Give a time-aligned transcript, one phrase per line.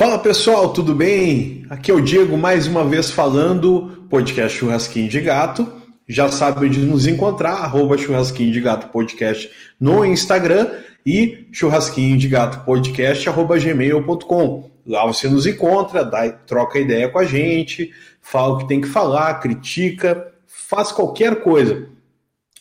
[0.00, 1.66] Fala pessoal, tudo bem?
[1.68, 5.70] Aqui é o Diego mais uma vez falando, podcast Churrasquinho de Gato.
[6.08, 10.70] Já sabe onde nos encontrar, arroba Churrasquinho de Gato Podcast no Instagram
[11.04, 14.70] e Churrasquinho de Gato Podcast, arroba gmail.com.
[14.86, 17.92] Lá você nos encontra, dá, troca ideia com a gente,
[18.22, 21.88] fala o que tem que falar, critica, faz qualquer coisa.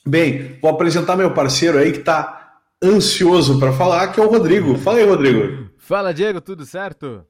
[0.06, 4.78] Bem, vou apresentar meu parceiro aí que está ansioso para falar, que é o Rodrigo.
[4.78, 5.70] Fala aí, Rodrigo.
[5.90, 7.26] Fala, Diego, tudo certo?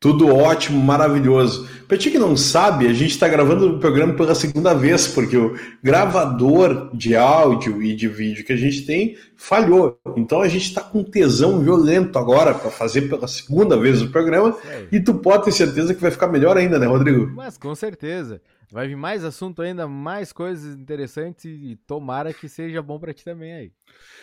[0.00, 1.68] Tudo ótimo, maravilhoso.
[1.86, 5.36] Para ti que não sabe, a gente está gravando o programa pela segunda vez, porque
[5.36, 10.00] o gravador de áudio e de vídeo que a gente tem falhou.
[10.16, 14.56] Então a gente está com tesão violento agora para fazer pela segunda vez o programa.
[14.64, 14.86] É.
[14.90, 17.30] E tu pode ter certeza que vai ficar melhor ainda, né, Rodrigo?
[17.34, 18.40] Mas com certeza.
[18.72, 23.24] Vai vir mais assunto ainda, mais coisas interessantes e tomara que seja bom para ti
[23.24, 23.72] também aí.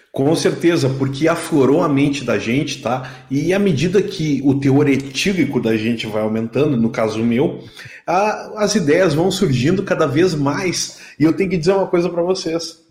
[0.09, 3.25] Com certeza, porque aflorou a mente da gente, tá?
[3.29, 7.61] E à medida que o teor etílico da gente vai aumentando, no caso meu,
[8.05, 11.01] a, as ideias vão surgindo cada vez mais.
[11.19, 12.85] E eu tenho que dizer uma coisa para vocês.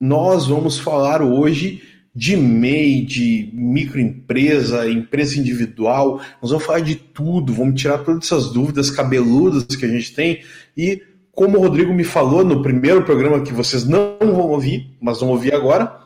[0.00, 1.82] Nós vamos falar hoje
[2.14, 8.52] de MEI, de microempresa, empresa individual, nós vamos falar de tudo, vamos tirar todas essas
[8.52, 10.42] dúvidas cabeludas que a gente tem.
[10.76, 15.18] E como o Rodrigo me falou no primeiro programa que vocês não vão ouvir, mas
[15.18, 16.00] vão ouvir agora,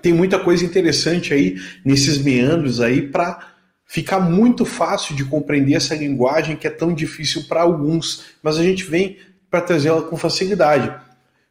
[0.00, 5.94] tem muita coisa interessante aí nesses meandros aí para ficar muito fácil de compreender essa
[5.94, 9.18] linguagem que é tão difícil para alguns, mas a gente vem
[9.50, 11.05] para trazê-la com facilidade.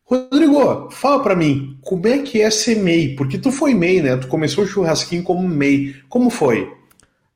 [0.07, 3.15] Rodrigo, fala para mim, como é que é ser MEI?
[3.15, 4.17] Porque tu foi MEI, né?
[4.17, 5.95] Tu começou o churrasquinho como MEI.
[6.07, 6.71] Como foi?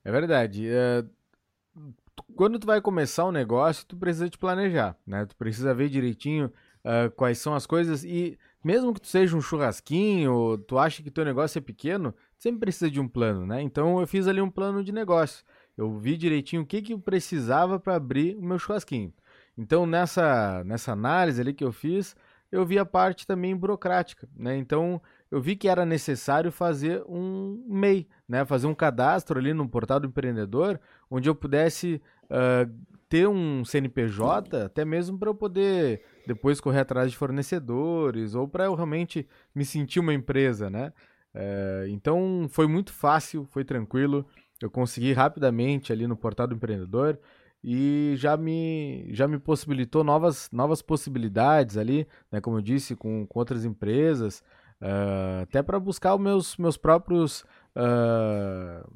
[0.06, 0.68] É verdade.
[0.70, 1.04] É...
[2.36, 5.26] Quando tu vai começar um negócio, tu precisa te planejar, né?
[5.26, 6.46] Tu precisa ver direitinho
[6.86, 11.10] uh, quais são as coisas e mesmo que tu seja um churrasquinho, tu acha que
[11.10, 13.62] teu negócio é pequeno, sempre precisa de um plano, né?
[13.64, 15.44] Então eu fiz ali um plano de negócio.
[15.76, 19.12] Eu vi direitinho o que que eu precisava para abrir o meu churrasquinho.
[19.58, 22.16] Então nessa nessa análise ali que eu fiz,
[22.52, 24.58] eu vi a parte também burocrática, né?
[24.58, 28.44] Então, eu vi que era necessário fazer um MEI, né?
[28.46, 30.80] Fazer um cadastro ali no portal do empreendedor,
[31.10, 32.72] onde eu pudesse uh,
[33.08, 38.66] ter um CNPJ, até mesmo para eu poder depois correr atrás de fornecedores ou para
[38.66, 40.92] eu realmente me sentir uma empresa, né?
[41.36, 44.26] Uh, então, foi muito fácil, foi tranquilo.
[44.60, 47.20] Eu consegui rapidamente ali no portal do empreendedor
[47.64, 53.26] e já me, já me possibilitou novas, novas possibilidades ali, né, como eu disse, com,
[53.28, 54.44] com outras empresas,
[54.82, 57.42] uh, até para buscar os meus, meus próprios.
[57.76, 58.88] Uh,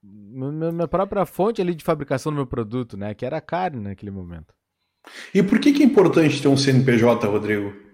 [0.00, 4.12] minha própria fonte ali de fabricação do meu produto, né, que era a carne naquele
[4.12, 4.54] momento.
[5.34, 7.88] E por que, que é importante ter um CNPJ, Rodrigo?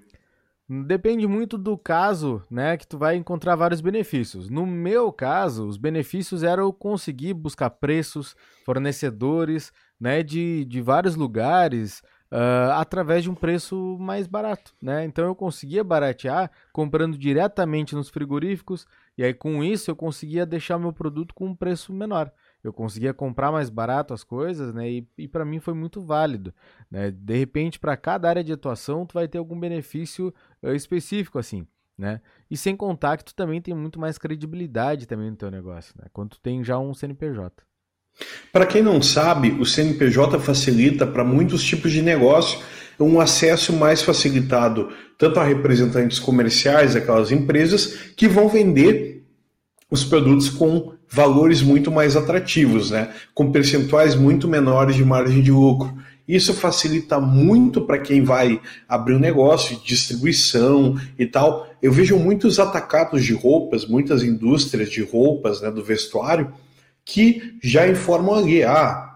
[0.67, 4.49] Depende muito do caso, né, que tu vai encontrar vários benefícios.
[4.49, 9.71] No meu caso, os benefícios eram conseguir buscar preços, fornecedores,
[10.05, 15.03] né, de, de vários lugares uh, através de um preço mais barato, né?
[15.07, 20.79] Então eu conseguia baratear comprando diretamente nos frigoríficos e aí com isso eu conseguia deixar
[20.79, 22.31] meu produto com um preço menor.
[22.63, 24.91] Eu conseguia comprar mais barato as coisas, né?
[24.91, 26.53] E, e para mim foi muito válido,
[26.91, 27.11] né?
[27.11, 31.67] De repente para cada área de atuação tu vai ter algum benefício uh, específico assim.
[31.97, 32.21] Né?
[32.51, 36.09] E sem contar que tu também tem muito mais credibilidade também no teu negócio, né?
[36.13, 37.65] Quando tu tem já um CNPJ.
[38.53, 42.61] Para quem não sabe, o CNPJ facilita para muitos tipos de negócio
[42.99, 49.23] um acesso mais facilitado tanto a representantes comerciais daquelas empresas que vão vender
[49.91, 53.13] os produtos com valores muito mais atrativos, né?
[53.33, 55.95] com percentuais muito menores de margem de lucro.
[56.27, 61.69] Isso facilita muito para quem vai abrir um negócio de distribuição e tal.
[61.83, 66.51] Eu vejo muitos atacados de roupas, muitas indústrias de roupas, né, do vestuário,
[67.05, 69.15] que já informam ali, ah,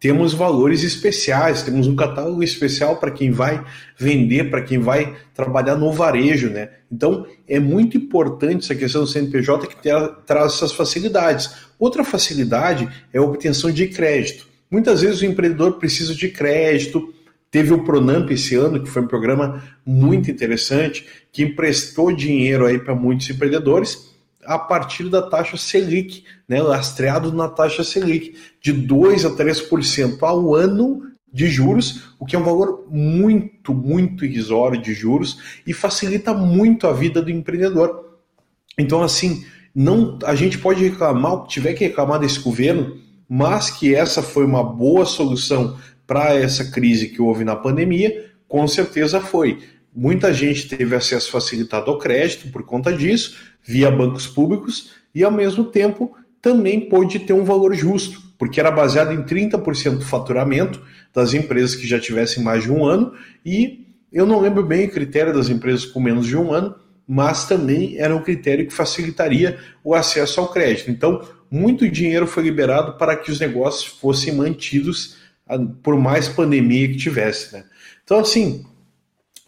[0.00, 3.64] temos valores especiais, temos um catálogo especial para quem vai
[3.96, 6.70] vender, para quem vai trabalhar no varejo, né?
[6.90, 9.76] Então é muito importante essa questão do CNPJ que
[10.24, 11.50] traz essas facilidades.
[11.78, 14.46] Outra facilidade é a obtenção de crédito.
[14.70, 17.12] Muitas vezes o empreendedor precisa de crédito.
[17.50, 22.78] Teve o Pronamp esse ano, que foi um programa muito interessante, que emprestou dinheiro aí
[22.78, 24.07] para muitos empreendedores
[24.48, 30.54] a partir da taxa Selic, né, lastreado na taxa Selic, de 2 a 3% ao
[30.54, 36.32] ano de juros, o que é um valor muito, muito irrisório de juros e facilita
[36.32, 38.18] muito a vida do empreendedor.
[38.78, 42.96] Então, assim, não, a gente pode reclamar o que tiver que reclamar desse governo,
[43.28, 48.66] mas que essa foi uma boa solução para essa crise que houve na pandemia, com
[48.66, 49.58] certeza foi.
[49.94, 55.32] Muita gente teve acesso facilitado ao crédito por conta disso, via bancos públicos, e ao
[55.32, 58.28] mesmo tempo também pôde ter um valor justo.
[58.38, 60.80] porque era baseado em 30% do faturamento
[61.12, 63.12] das empresas que já tivessem mais de um ano,
[63.44, 66.76] e eu não lembro bem o critério das empresas com menos de um ano,
[67.06, 70.90] mas também era um critério que facilitaria o acesso ao crédito.
[70.90, 71.20] Então,
[71.50, 75.16] muito dinheiro foi liberado para que os negócios fossem mantidos
[75.48, 77.54] ah, por mais pandemia que tivesse.
[77.54, 77.64] Né?
[78.04, 78.64] Então, assim,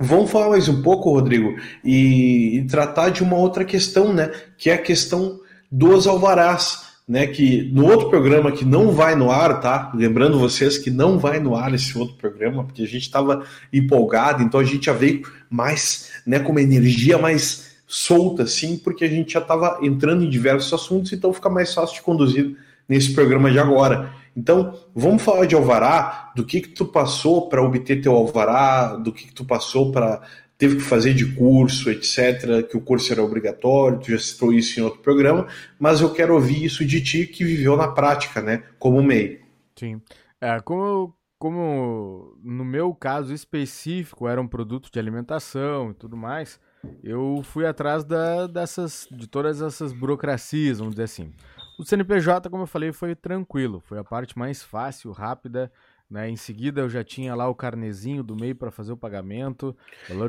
[0.00, 1.54] vamos falar mais um pouco, Rodrigo,
[1.84, 4.30] e, e tratar de uma outra questão, né?
[4.56, 6.88] Que é a questão dos alvarás.
[7.08, 9.90] Né, que no outro programa que não vai no ar, tá?
[9.96, 14.44] Lembrando vocês que não vai no ar esse outro programa, porque a gente estava empolgado,
[14.44, 19.08] então a gente já veio mais, né, com uma energia mais solta, assim, porque a
[19.08, 22.56] gente já estava entrando em diversos assuntos, então fica mais fácil de conduzir
[22.88, 24.12] nesse programa de agora.
[24.40, 29.12] Então, vamos falar de alvará, do que que tu passou para obter teu alvará, do
[29.12, 30.22] que que tu passou para
[30.56, 34.78] teve que fazer de curso, etc, que o curso era obrigatório, tu já citou isso
[34.78, 35.46] em outro programa,
[35.78, 39.40] mas eu quero ouvir isso de ti que viveu na prática, né, como MEI.
[39.74, 40.02] Sim.
[40.38, 46.60] É, como, como no meu caso específico era um produto de alimentação e tudo mais,
[47.02, 51.32] eu fui atrás da, dessas, de todas essas burocracias, vamos dizer assim.
[51.80, 55.72] O CNPJ, como eu falei, foi tranquilo, foi a parte mais fácil, rápida.
[56.10, 56.28] Né?
[56.28, 59.74] Em seguida, eu já tinha lá o carnezinho do meio para fazer o pagamento.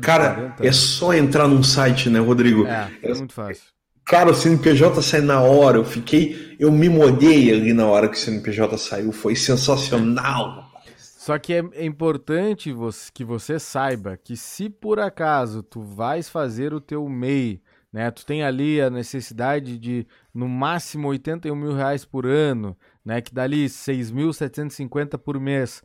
[0.00, 0.66] Cara, 40...
[0.66, 2.66] é só entrar num site, né, Rodrigo?
[2.66, 3.64] É, é muito fácil.
[4.02, 8.16] Cara, o CNPJ saiu na hora, eu fiquei, eu me molhei ali na hora que
[8.16, 10.72] o CNPJ saiu, foi sensacional.
[10.96, 12.74] Só que é, é importante
[13.12, 17.60] que você saiba que se por acaso tu vais fazer o teu MEI,
[17.92, 23.20] né, tu tem ali a necessidade de no máximo 81 mil reais por ano, né,
[23.20, 25.82] que dá ali 6.750 por mês,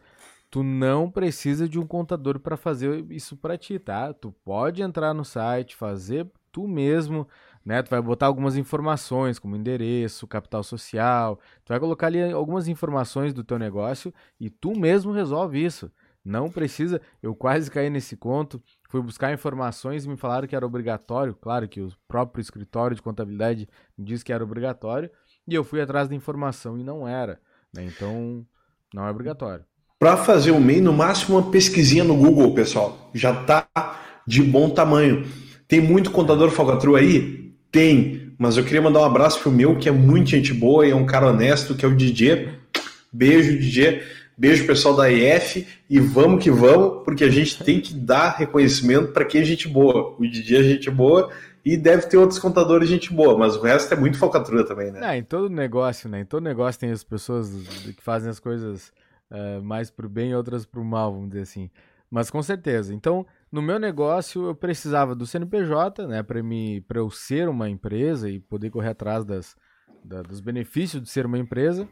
[0.50, 4.14] tu não precisa de um contador para fazer isso para ti, tá?
[4.14, 7.28] Tu pode entrar no site, fazer tu mesmo,
[7.66, 7.84] né?
[7.84, 13.34] Tu vai botar algumas informações, como endereço, capital social, tu vai colocar ali algumas informações
[13.34, 15.92] do teu negócio e tu mesmo resolve isso.
[16.24, 20.66] Não precisa, eu quase caí nesse conto, fui buscar informações e me falaram que era
[20.66, 23.68] obrigatório, claro que o próprio escritório de contabilidade
[23.98, 25.10] me disse que era obrigatório,
[25.48, 27.40] e eu fui atrás da informação e não era,
[27.74, 27.86] né?
[27.86, 28.46] Então,
[28.94, 29.66] não é obrigatório.
[30.00, 33.68] Para fazer o MEI, no máximo uma pesquisinha no Google, pessoal, já tá
[34.28, 35.26] de bom tamanho.
[35.68, 37.54] Tem muito contador falcatrua aí?
[37.72, 40.92] Tem, mas eu queria mandar um abraço pro meu, que é muito gente boa e
[40.92, 42.50] é um cara honesto, que é o DJ.
[43.12, 44.04] Beijo, DJ.
[44.38, 45.68] Beijo, pessoal da EF.
[45.90, 49.68] E vamos que vamos, porque a gente tem que dar reconhecimento para quem é gente
[49.68, 50.16] boa.
[50.20, 51.32] O DJ é gente boa
[51.66, 55.00] e deve ter outros contadores gente boa, mas o resto é muito falcatrua também, né?
[55.00, 56.22] Não, em todo negócio, né?
[56.22, 57.50] Em todo negócio tem as pessoas
[57.96, 58.94] que fazem as coisas
[59.32, 61.70] uh, mais pro bem e outras pro mal, vamos dizer assim.
[62.10, 62.94] Mas com certeza.
[62.94, 68.40] Então, no meu negócio, eu precisava do CNPJ, né, para eu ser uma empresa e
[68.40, 69.56] poder correr atrás das,
[70.04, 71.86] da, dos benefícios de ser uma empresa,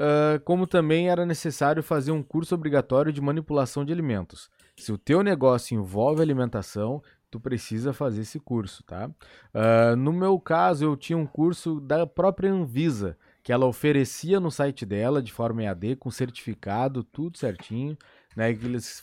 [0.00, 4.50] uh, como também era necessário fazer um curso obrigatório de manipulação de alimentos.
[4.76, 9.08] Se o teu negócio envolve alimentação, tu precisa fazer esse curso, tá?
[9.54, 14.50] Uh, no meu caso, eu tinha um curso da própria Anvisa, que ela oferecia no
[14.50, 17.96] site dela de forma EAD, com certificado, tudo certinho
[18.36, 18.54] né?
[18.54, 19.02] Que eles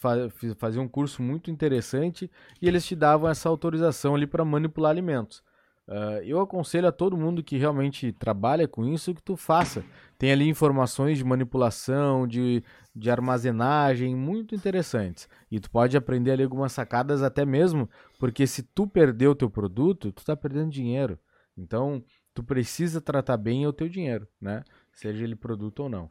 [0.58, 2.30] faziam um curso muito interessante
[2.62, 5.44] e eles te davam essa autorização ali para manipular alimentos.
[5.88, 9.86] Uh, eu aconselho a todo mundo que realmente trabalha com isso que tu faça.
[10.18, 12.62] Tem ali informações de manipulação, de,
[12.94, 15.30] de armazenagem muito interessantes.
[15.50, 17.90] E tu pode aprender ali algumas sacadas até mesmo,
[18.20, 21.18] porque se tu perder o teu produto, tu tá perdendo dinheiro.
[21.58, 22.04] Então,
[22.34, 24.64] tu precisa tratar bem o teu dinheiro, né?
[24.92, 26.10] Seja ele produto ou não.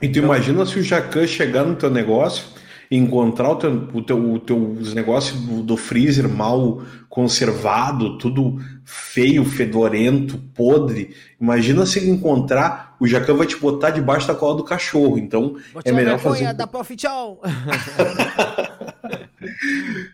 [0.00, 2.44] E tu então, imagina se o Jacan chegar no teu negócio
[2.90, 8.18] e encontrar o teu, o teu, o teu os negócios do, do, freezer mal conservado,
[8.18, 11.16] tudo feio, fedorento, podre.
[11.40, 15.18] Imagina se ele encontrar, o Jacan vai te botar debaixo da cola do cachorro.
[15.18, 16.52] Então é melhor fazer.
[16.52, 17.06] da Profit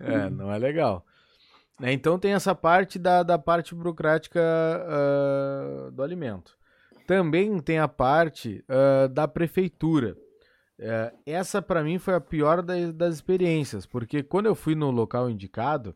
[0.01, 1.05] é, não é legal.
[1.81, 6.57] Né, então tem essa parte da, da parte burocrática uh, do alimento.
[7.17, 10.17] Também tem a parte uh, da prefeitura.
[10.81, 14.91] Uh, essa, para mim, foi a pior das, das experiências, porque quando eu fui no
[14.91, 15.95] local indicado,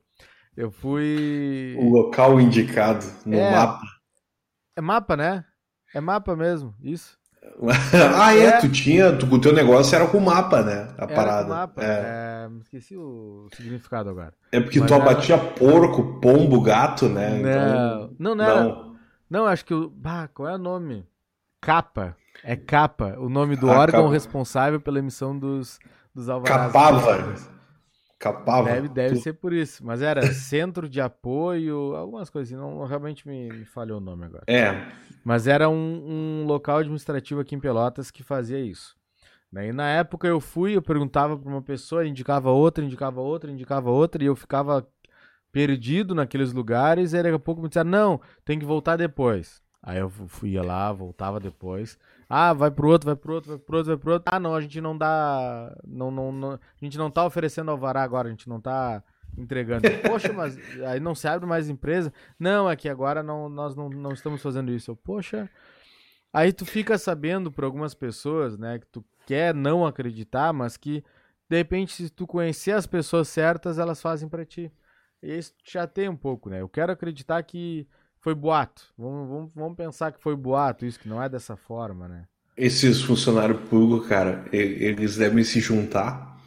[0.57, 1.75] eu fui.
[1.79, 3.83] O local indicado no é, mapa.
[4.77, 5.45] É mapa, né?
[5.95, 7.19] É mapa mesmo, isso.
[8.17, 10.89] ah, é, é, tu tinha, tu, o teu negócio era com mapa, né?
[10.99, 11.49] A era parada.
[11.49, 11.83] mapa.
[11.83, 12.49] É.
[12.49, 12.49] é.
[12.61, 14.35] esqueci o significado agora.
[14.53, 17.31] É porque Mas tu abatia porco, pombo, gato, né?
[17.31, 18.86] Não, então, não, não, não, era,
[19.28, 19.88] não, acho que o.
[19.90, 21.06] Bah, qual é o nome?
[21.61, 22.16] Capa.
[22.45, 24.12] É capa, o nome do ah, órgão capa.
[24.12, 25.78] responsável pela emissão dos,
[26.14, 26.73] dos alvarás.
[26.73, 27.35] Capava.
[28.18, 28.71] Capava.
[28.71, 29.85] Deve, deve ser por isso.
[29.85, 32.61] Mas era centro de apoio, algumas coisas assim.
[32.61, 34.45] Não, realmente me, me falhou o nome agora.
[34.47, 34.87] É.
[35.25, 38.97] Mas era um, um local administrativo aqui em Pelotas que fazia isso.
[39.52, 43.90] E na época eu fui, eu perguntava para uma pessoa, indicava outra, indicava outra, indicava
[43.90, 44.87] outra, e eu ficava
[45.57, 49.63] perdido naqueles lugares, e daqui a pouco me disseram, não, tem que voltar depois.
[49.83, 51.99] Aí eu fui lá, voltava depois.
[52.29, 54.31] Ah, vai pro outro, vai pro outro, vai pro outro, vai pro outro.
[54.31, 55.75] Ah, não, a gente não dá.
[55.87, 59.03] Não, não, não, a gente não tá oferecendo alvará agora, a gente não tá
[59.35, 59.89] entregando.
[60.07, 62.13] Poxa, mas aí não se abre mais empresa?
[62.39, 64.91] Não, é que agora não, nós não, não estamos fazendo isso.
[64.91, 65.49] Eu, Poxa.
[66.35, 71.03] Aí tu fica sabendo por algumas pessoas, né, que tu quer não acreditar, mas que
[71.49, 74.71] de repente, se tu conhecer as pessoas certas, elas fazem para ti.
[75.26, 76.61] E já tem um pouco, né?
[76.61, 77.85] Eu quero acreditar que
[78.21, 78.83] foi boato.
[78.97, 82.26] Vamos, vamos, vamos pensar que foi boato, isso, que não é dessa forma, né?
[82.56, 86.40] Esses funcionários públicos, cara, eles devem se juntar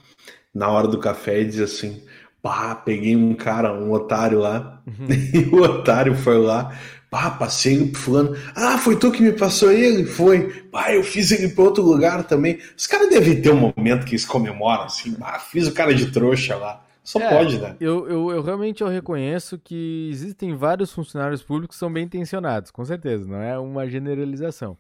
[0.55, 2.01] na hora do café e dizer assim:
[2.41, 5.07] pá, peguei um cara, um otário lá, uhum.
[5.33, 6.73] e o otário foi lá,
[7.09, 10.05] pá, passei ele pro fulano, ah, foi tu que me passou ele?
[10.05, 12.59] Foi, pá, eu fiz ele para outro lugar também.
[12.77, 16.11] Os caras devem ter um momento que eles comemoram assim, ah, fiz o cara de
[16.11, 16.85] trouxa lá.
[17.03, 17.75] Só é, pode, né?
[17.79, 22.71] Eu, eu, eu, realmente eu reconheço que existem vários funcionários públicos que são bem intencionados,
[22.71, 24.77] com certeza, não é uma generalização.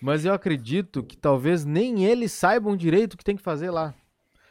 [0.00, 3.94] Mas eu acredito que talvez nem eles saibam direito o que tem que fazer lá.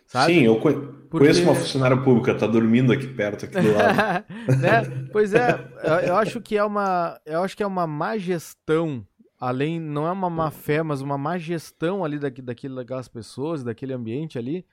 [0.08, 0.34] Sabe?
[0.34, 1.42] Sim, eu conheço Porque...
[1.42, 4.26] uma funcionária pública, tá dormindo aqui perto, aqui do lado.
[4.60, 5.08] né?
[5.12, 5.60] Pois é,
[6.08, 9.06] eu acho que é uma, eu acho que é uma má gestão,
[9.40, 13.64] além, não é uma má fé, mas uma má gestão ali daqui, daquilo, daquelas pessoas,
[13.64, 14.66] daquele ambiente ali,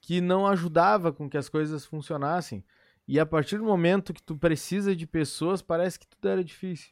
[0.00, 2.64] que não ajudava com que as coisas funcionassem.
[3.06, 6.90] E a partir do momento que tu precisa de pessoas, parece que tudo era difícil.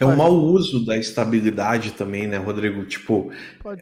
[0.00, 2.84] É um mau uso da estabilidade também, né, Rodrigo?
[2.84, 3.30] Tipo,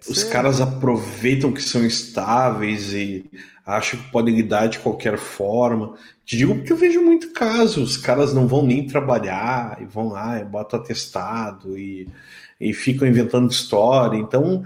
[0.07, 3.25] os caras aproveitam que são estáveis e
[3.65, 5.95] acham que podem lidar de qualquer forma.
[6.27, 10.09] Te digo porque eu vejo muito caso, os caras não vão nem trabalhar e vão
[10.09, 12.07] lá, e botam atestado e,
[12.61, 14.19] e ficam inventando história.
[14.19, 14.63] Então,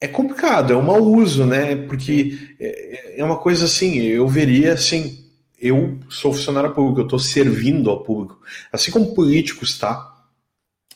[0.00, 1.76] é complicado, é um mau uso, né?
[1.76, 5.24] Porque é, é uma coisa assim, eu veria assim,
[5.60, 8.40] eu sou funcionário público, eu estou servindo ao público.
[8.72, 10.10] Assim como políticos, tá?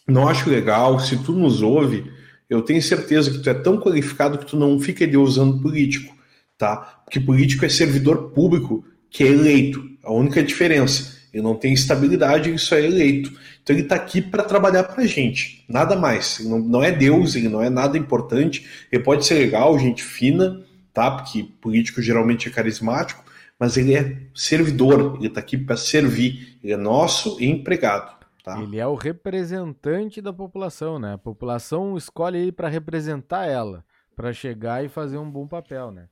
[0.08, 2.11] Não acho legal, se tu nos ouve,
[2.49, 6.14] eu tenho certeza que tu é tão qualificado que tu não fica ali usando político,
[6.56, 7.02] tá?
[7.04, 9.82] Porque político é servidor público que é eleito.
[10.02, 11.16] A única diferença.
[11.34, 13.32] Ele não tem estabilidade, ele só é eleito.
[13.60, 16.38] Então ele está aqui para trabalhar para a gente, nada mais.
[16.38, 18.64] Não, não é Deus, ele não é nada importante.
[18.92, 21.10] Ele pode ser legal, gente fina, tá?
[21.10, 23.24] Porque político geralmente é carismático,
[23.58, 26.56] mas ele é servidor, ele está aqui para servir.
[26.62, 28.14] Ele é nosso empregado.
[28.44, 28.60] Tá?
[28.60, 31.14] Ele é o representante da população, né?
[31.14, 36.06] A população escolhe ele para representar ela, para chegar e fazer um bom papel, né?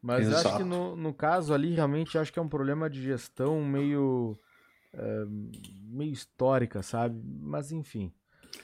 [0.00, 0.48] Mas Exato.
[0.48, 4.38] acho que no, no caso ali, realmente, acho que é um problema de gestão meio
[5.88, 7.20] meio histórica, sabe?
[7.40, 8.12] Mas enfim.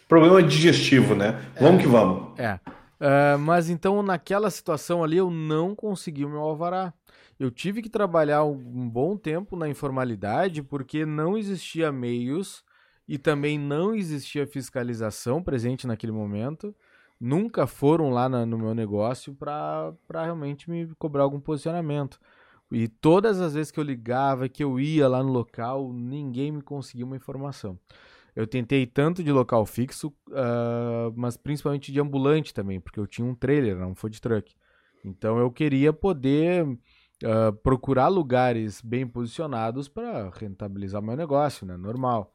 [0.08, 1.40] Problema digestivo, né?
[1.60, 2.38] Vamos é, que vamos.
[2.38, 2.60] É.
[2.98, 6.92] Uh, mas então, naquela situação ali, eu não consegui o meu alvará.
[7.38, 12.64] Eu tive que trabalhar um bom tempo na informalidade porque não existia meios
[13.06, 16.74] e também não existia fiscalização presente naquele momento.
[17.20, 22.18] Nunca foram lá na, no meu negócio para realmente me cobrar algum posicionamento.
[22.70, 26.62] E todas as vezes que eu ligava, que eu ia lá no local, ninguém me
[26.62, 27.78] conseguia uma informação.
[28.36, 33.26] Eu tentei tanto de local fixo, uh, mas principalmente de ambulante também, porque eu tinha
[33.26, 34.54] um trailer, não um food truck.
[35.04, 41.76] Então eu queria poder uh, procurar lugares bem posicionados para rentabilizar meu negócio, né?
[41.76, 42.32] Normal.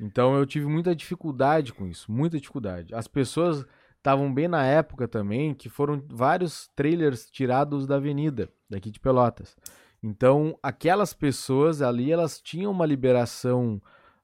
[0.00, 2.94] Então eu tive muita dificuldade com isso, muita dificuldade.
[2.94, 3.66] As pessoas
[3.96, 9.56] estavam bem na época também que foram vários trailers tirados da avenida, daqui de Pelotas.
[10.02, 13.80] Então, aquelas pessoas ali, elas tinham uma liberação,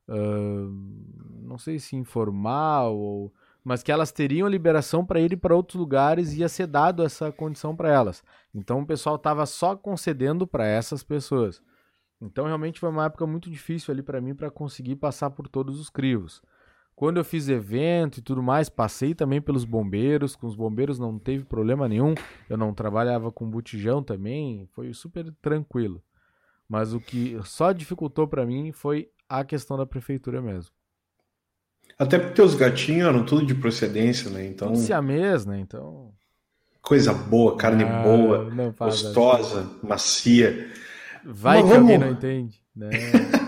[0.07, 3.33] uh, não sei se informal, ou,
[3.65, 7.33] mas que elas teriam liberação para ir para outros lugares e ia ser dado essa
[7.33, 8.23] condição para elas.
[8.55, 11.63] Então, o pessoal estava só concedendo para essas pessoas.
[12.21, 15.81] Então, realmente foi uma época muito difícil ali para mim para conseguir passar por todos
[15.81, 16.43] os crivos.
[17.01, 20.37] Quando eu fiz evento e tudo mais, passei também pelos bombeiros.
[20.37, 22.13] Com os bombeiros não teve problema nenhum.
[22.47, 26.03] Eu não trabalhava com botijão também, foi super tranquilo.
[26.69, 30.73] Mas o que só dificultou para mim foi a questão da prefeitura mesmo.
[31.99, 34.47] Até porque os gatinhos eram tudo de procedência, né?
[34.47, 34.69] Então.
[34.69, 35.59] Tudo siamês, né?
[35.59, 36.13] Então.
[36.83, 39.79] Coisa boa, carne ah, boa, gostosa, assim.
[39.83, 40.71] macia.
[41.25, 41.93] Vai Mas que vamos...
[41.93, 42.61] alguém não entende.
[42.77, 42.91] Né?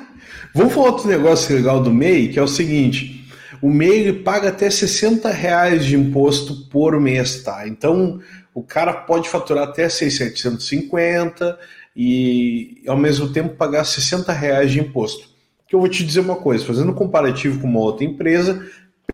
[0.54, 3.20] vamos falar outro negócio legal do MEI, que é o seguinte
[3.62, 7.66] o MEI paga até 60 reais de imposto por mês, tá?
[7.66, 8.20] Então,
[8.52, 11.58] o cara pode faturar até 650,
[11.94, 15.28] e ao mesmo tempo pagar 60 reais de imposto.
[15.68, 18.66] Que eu vou te dizer uma coisa, fazendo um comparativo com uma outra empresa,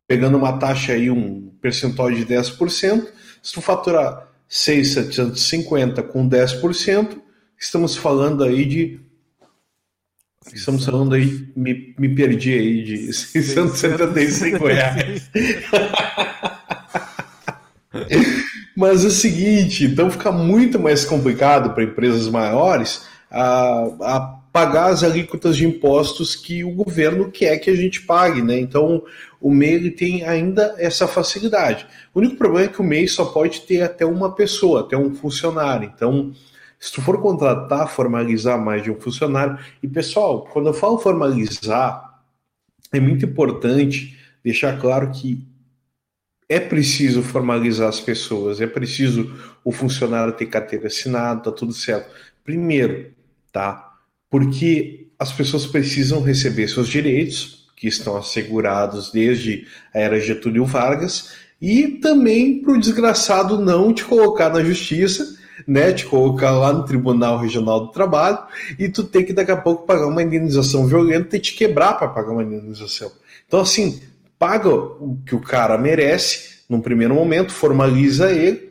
[0.07, 3.07] pegando uma taxa aí, um percentual de 10%,
[3.43, 7.21] se tu faturar 6,750 com 10%,
[7.59, 9.01] estamos falando aí de
[10.53, 15.31] Estamos falando aí, me, me perdi aí de 675 reais.
[18.77, 24.21] Mas é o seguinte, então fica muito mais complicado para empresas maiores a, a
[24.53, 28.59] pagar as alíquotas de impostos que o governo quer que a gente pague, né?
[28.59, 29.03] Então
[29.41, 31.87] o MEI ele tem ainda essa facilidade.
[32.15, 35.15] O único problema é que o MEI só pode ter até uma pessoa, até um
[35.15, 35.91] funcionário.
[35.95, 36.33] Então,
[36.79, 42.23] se tu for contratar, formalizar mais de um funcionário, e pessoal, quando eu falo formalizar,
[42.93, 45.47] é muito importante deixar claro que
[46.49, 49.31] é preciso formalizar as pessoas, é preciso
[49.63, 52.11] o funcionário ter carteira assinada, tá tudo certo.
[52.43, 53.13] Primeiro,
[53.53, 53.93] tá?
[54.31, 61.35] Porque as pessoas precisam receber seus direitos, que estão assegurados desde a era Getúlio Vargas,
[61.61, 65.38] e também para o desgraçado não te colocar na justiça,
[65.69, 65.93] né?
[65.93, 68.39] Te colocar lá no Tribunal Regional do Trabalho
[68.79, 72.09] e tu tem que daqui a pouco pagar uma indenização violenta e te quebrar para
[72.09, 73.13] pagar uma indenização.
[73.47, 74.01] Então, assim,
[74.39, 78.71] paga o que o cara merece num primeiro momento, formaliza ele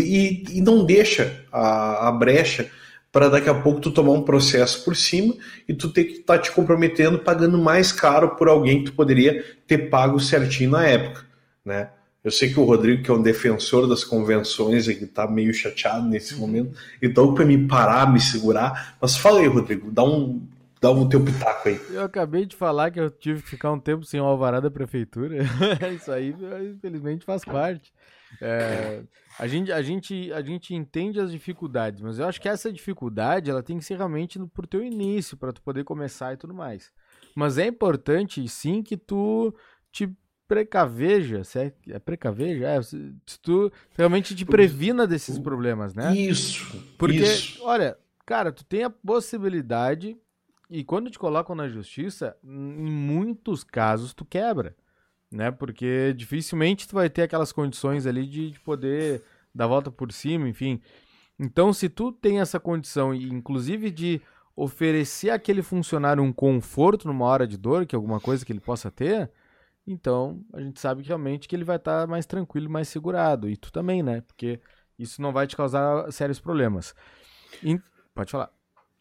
[0.00, 2.68] e, e não deixa a, a brecha
[3.12, 5.32] para daqui a pouco tu tomar um processo por cima
[5.68, 8.96] e tu ter que estar tá te comprometendo pagando mais caro por alguém que tu
[8.96, 11.24] poderia ter pago certinho na época,
[11.64, 11.90] né?
[12.24, 16.08] Eu sei que o Rodrigo, que é um defensor das convenções, ele está meio chateado
[16.08, 16.40] nesse uhum.
[16.40, 18.96] momento, então para me parar, me segurar.
[19.00, 20.40] Mas fala aí, Rodrigo, dá um,
[20.84, 21.80] Dá o teu pitaco aí.
[21.88, 24.70] Eu acabei de falar que eu tive que ficar um tempo sem o alvará da
[24.70, 25.38] prefeitura.
[25.96, 26.34] Isso aí,
[26.74, 27.90] infelizmente, faz parte.
[28.38, 29.02] É,
[29.38, 33.50] a, gente, a, gente, a gente entende as dificuldades, mas eu acho que essa dificuldade
[33.50, 36.92] ela tem que ser realmente pro teu início, para tu poder começar e tudo mais.
[37.34, 39.54] Mas é importante, sim, que tu
[39.90, 40.14] te
[40.46, 46.14] precaveja, se é, é precaveja, é, se tu realmente te previna desses problemas, né?
[46.14, 46.76] Isso.
[46.98, 47.62] Porque, isso.
[47.62, 50.16] olha, cara, tu tem a possibilidade
[50.68, 54.76] e quando te colocam na justiça, em muitos casos tu quebra,
[55.30, 55.50] né?
[55.50, 59.22] Porque dificilmente tu vai ter aquelas condições ali de, de poder
[59.54, 60.80] dar volta por cima, enfim.
[61.38, 64.20] Então, se tu tem essa condição, inclusive de
[64.56, 68.60] oferecer àquele funcionário um conforto numa hora de dor, que é alguma coisa que ele
[68.60, 69.30] possa ter,
[69.86, 73.48] então a gente sabe que realmente que ele vai estar tá mais tranquilo, mais segurado.
[73.48, 74.22] E tu também, né?
[74.22, 74.60] Porque
[74.98, 76.94] isso não vai te causar sérios problemas.
[77.62, 77.78] E...
[78.14, 78.50] Pode falar.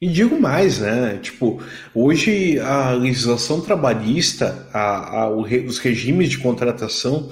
[0.01, 1.17] E digo mais, né?
[1.19, 1.61] Tipo,
[1.95, 7.31] hoje a legislação trabalhista, a, a, os regimes de contratação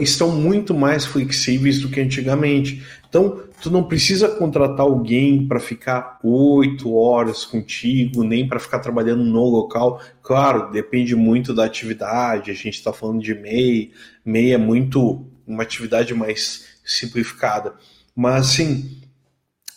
[0.00, 2.84] estão muito mais flexíveis do que antigamente.
[3.10, 9.24] Então, tu não precisa contratar alguém para ficar oito horas contigo, nem para ficar trabalhando
[9.24, 10.00] no local.
[10.22, 12.52] Claro, depende muito da atividade.
[12.52, 13.90] A gente está falando de MEI,
[14.24, 17.74] MEI é muito uma atividade mais simplificada.
[18.14, 19.00] Mas assim,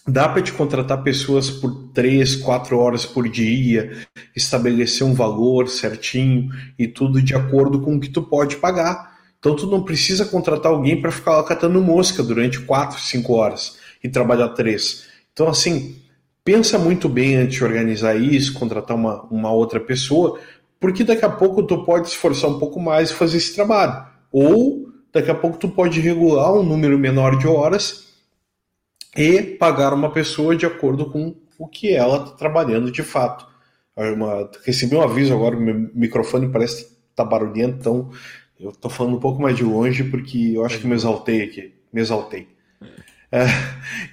[0.06, 6.50] Dá para te contratar pessoas por três, quatro horas por dia, estabelecer um valor certinho
[6.78, 9.12] e tudo de acordo com o que tu pode pagar.
[9.43, 13.77] Então tu não precisa contratar alguém para ficar lá catando mosca durante quatro, cinco horas
[14.01, 15.06] e trabalhar três.
[15.34, 15.97] Então assim,
[16.45, 20.39] pensa muito bem antes de organizar isso, contratar uma, uma outra pessoa,
[20.79, 24.06] porque daqui a pouco tu pode esforçar um pouco mais e fazer esse trabalho.
[24.32, 28.13] Ou daqui a pouco tu pode regular um número menor de horas
[29.13, 33.45] e pagar uma pessoa de acordo com o que ela está trabalhando de fato.
[33.97, 38.10] Uma, recebi um aviso agora, meu microfone parece que está barulhento, então
[38.59, 41.73] eu estou falando um pouco mais de longe porque eu acho que me exaltei aqui,
[41.91, 42.47] me exaltei.
[43.31, 43.47] É,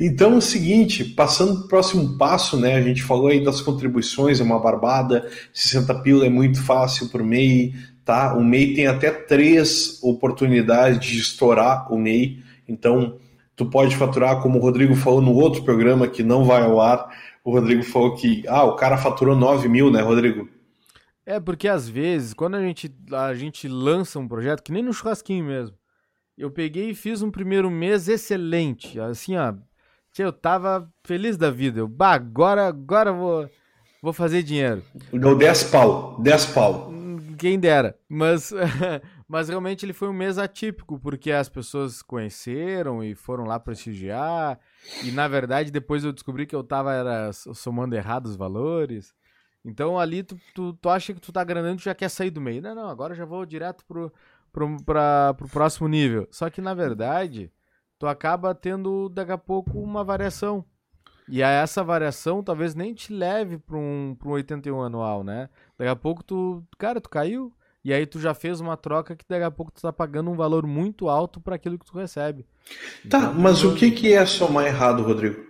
[0.00, 2.74] então é o seguinte, passando para o próximo passo, né?
[2.74, 7.22] A gente falou aí das contribuições, é uma barbada, 60 pila é muito fácil por
[7.22, 8.34] MEI, tá?
[8.34, 13.18] O MEI tem até três oportunidades de estourar o MEI, então
[13.54, 17.10] tu pode faturar, como o Rodrigo falou no outro programa que não vai ao ar,
[17.44, 20.48] o Rodrigo falou que, ah, o cara faturou 9 mil, né, Rodrigo?
[21.30, 24.92] É, porque às vezes, quando a gente, a gente lança um projeto, que nem no
[24.92, 25.76] churrasquinho mesmo,
[26.36, 29.54] eu peguei e fiz um primeiro mês excelente, assim, ó,
[30.18, 33.48] eu tava feliz da vida, eu, bah, agora, agora vou,
[34.02, 34.82] vou fazer dinheiro.
[35.12, 36.92] Deu 10 pau, 10 pau.
[37.38, 38.52] Quem dera, mas
[39.30, 44.58] Mas realmente ele foi um mês atípico, porque as pessoas conheceram e foram lá prestigiar.
[45.04, 49.14] E na verdade, depois eu descobri que eu tava era, somando errado os valores.
[49.64, 52.40] Então ali tu, tu, tu acha que tu tá grandando e já quer sair do
[52.40, 52.62] meio.
[52.62, 54.12] Não, não, agora já vou direto pro,
[54.52, 56.26] pro, pra, pro próximo nível.
[56.30, 57.52] Só que na verdade,
[57.98, 60.64] tu acaba tendo daqui a pouco uma variação.
[61.28, 65.48] E aí essa variação talvez nem te leve para um, pra um 81 anual, né?
[65.78, 69.24] Daqui a pouco tu, cara, tu caiu, e aí tu já fez uma troca que
[69.28, 72.44] daqui a pouco tu tá pagando um valor muito alto para aquilo que tu recebe.
[73.08, 75.49] Tá, então, mas o que que é somar errado, Rodrigo?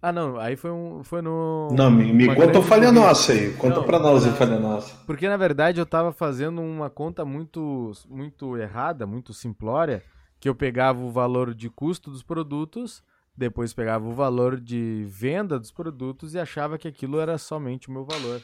[0.00, 1.68] Ah, não, aí foi, um, foi no.
[1.72, 3.52] Não, me, me conta falha nossa aí.
[3.54, 4.96] Conta para nós a falha nossa.
[5.04, 10.02] Porque na verdade eu tava fazendo uma conta muito, muito errada, muito simplória,
[10.38, 13.02] que eu pegava o valor de custo dos produtos,
[13.36, 17.92] depois pegava o valor de venda dos produtos e achava que aquilo era somente o
[17.92, 18.40] meu valor.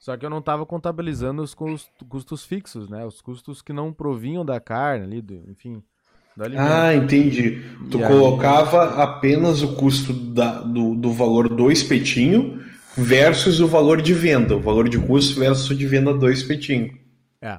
[0.00, 3.04] Só que eu não estava contabilizando os custos fixos, né?
[3.04, 5.82] Os custos que não provinham da carne ali, do, enfim.
[6.56, 7.62] Ah, entendi.
[7.90, 9.02] Tu e colocava aí...
[9.02, 12.62] apenas o custo da, do, do valor do espetinho
[12.96, 14.56] versus o valor de venda.
[14.56, 16.96] O valor de custo versus o de venda do espetinho.
[17.40, 17.58] É,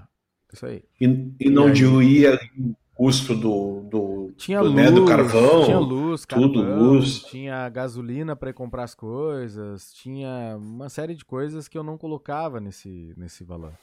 [0.54, 0.84] isso aí.
[1.00, 1.74] E, e não e aí...
[1.74, 5.66] diluía o custo do, do, tinha do, luz, né, do carvão.
[5.66, 7.24] Tinha luz, tudo, carvão, luz.
[7.24, 12.60] Tinha gasolina para comprar as coisas, tinha uma série de coisas que eu não colocava
[12.60, 13.74] nesse, nesse valor.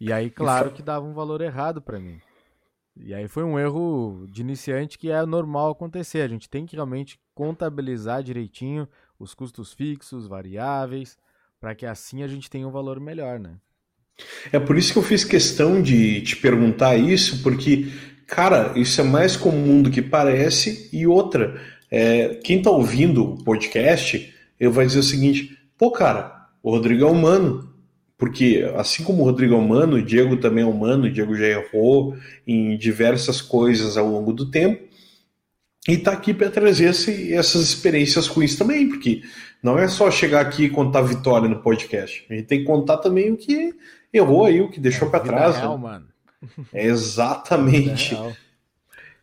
[0.00, 2.18] E aí, claro, que dava um valor errado para mim.
[2.96, 6.20] E aí foi um erro de iniciante que é normal acontecer.
[6.20, 11.18] A gente tem que realmente contabilizar direitinho os custos fixos, variáveis,
[11.60, 13.56] para que assim a gente tenha um valor melhor, né?
[14.52, 17.90] É por isso que eu fiz questão de te perguntar isso, porque,
[18.26, 20.88] cara, isso é mais comum do que parece.
[20.92, 26.48] E outra, é, quem está ouvindo o podcast, eu vai dizer o seguinte: pô, cara,
[26.62, 27.73] o Rodrigo é humano.
[28.16, 31.46] Porque, assim como o Rodrigo é humano, o Diego também é humano, o Diego já
[31.46, 34.84] errou em diversas coisas ao longo do tempo.
[35.86, 39.22] E tá aqui para trazer esse, essas experiências ruins também, porque
[39.62, 42.24] não é só chegar aqui e contar vitória no podcast.
[42.30, 43.74] A gente tem que contar também o que
[44.12, 45.56] errou aí, o que deixou é, para trás.
[45.56, 45.82] Real, né?
[45.82, 46.06] mano.
[46.72, 48.16] É exatamente.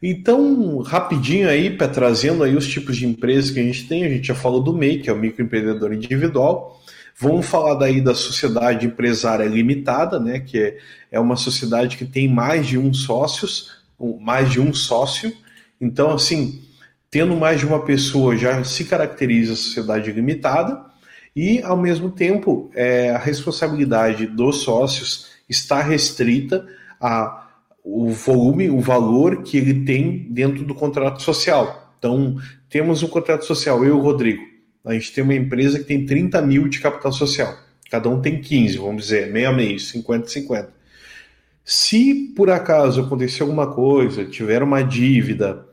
[0.02, 4.10] Então, rapidinho aí, para trazendo aí os tipos de empresas que a gente tem, a
[4.10, 6.81] gente já falou do MEI, que é o microempreendedor individual.
[7.22, 10.78] Vamos falar daí da sociedade empresária limitada, né, que é,
[11.12, 13.78] é uma sociedade que tem mais de um sócios,
[14.20, 15.32] mais de um sócio.
[15.80, 16.64] Então, assim,
[17.12, 20.84] tendo mais de uma pessoa já se caracteriza a sociedade limitada
[21.36, 26.68] e, ao mesmo tempo, é, a responsabilidade dos sócios está restrita
[27.00, 27.50] a
[27.84, 31.94] o volume, o valor que ele tem dentro do contrato social.
[32.00, 34.51] Então, temos um contrato social, eu Rodrigo.
[34.84, 37.58] A gente tem uma empresa que tem 30 mil de capital social.
[37.90, 40.74] Cada um tem 15, vamos dizer, meio a meio, 50 50.
[41.64, 45.66] Se por acaso acontecer alguma coisa, tiver uma dívida,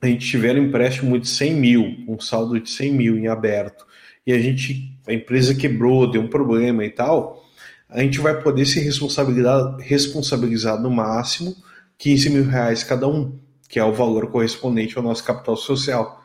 [0.00, 3.86] a gente tiver um empréstimo de 100 mil, um saldo de 100 mil em aberto,
[4.26, 7.44] e a gente, a empresa quebrou, deu um problema e tal,
[7.88, 11.56] a gente vai poder se responsabilizar, responsabilizar no máximo
[11.98, 13.36] 15 mil reais cada um,
[13.68, 16.19] que é o valor correspondente ao nosso capital social.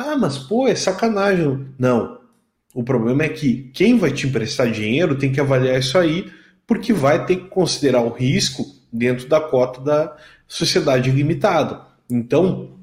[0.00, 1.66] Ah, mas pô, é sacanagem.
[1.76, 2.20] Não.
[2.72, 6.30] O problema é que quem vai te emprestar dinheiro tem que avaliar isso aí,
[6.64, 11.82] porque vai ter que considerar o risco dentro da cota da sociedade limitada.
[12.08, 12.78] Então,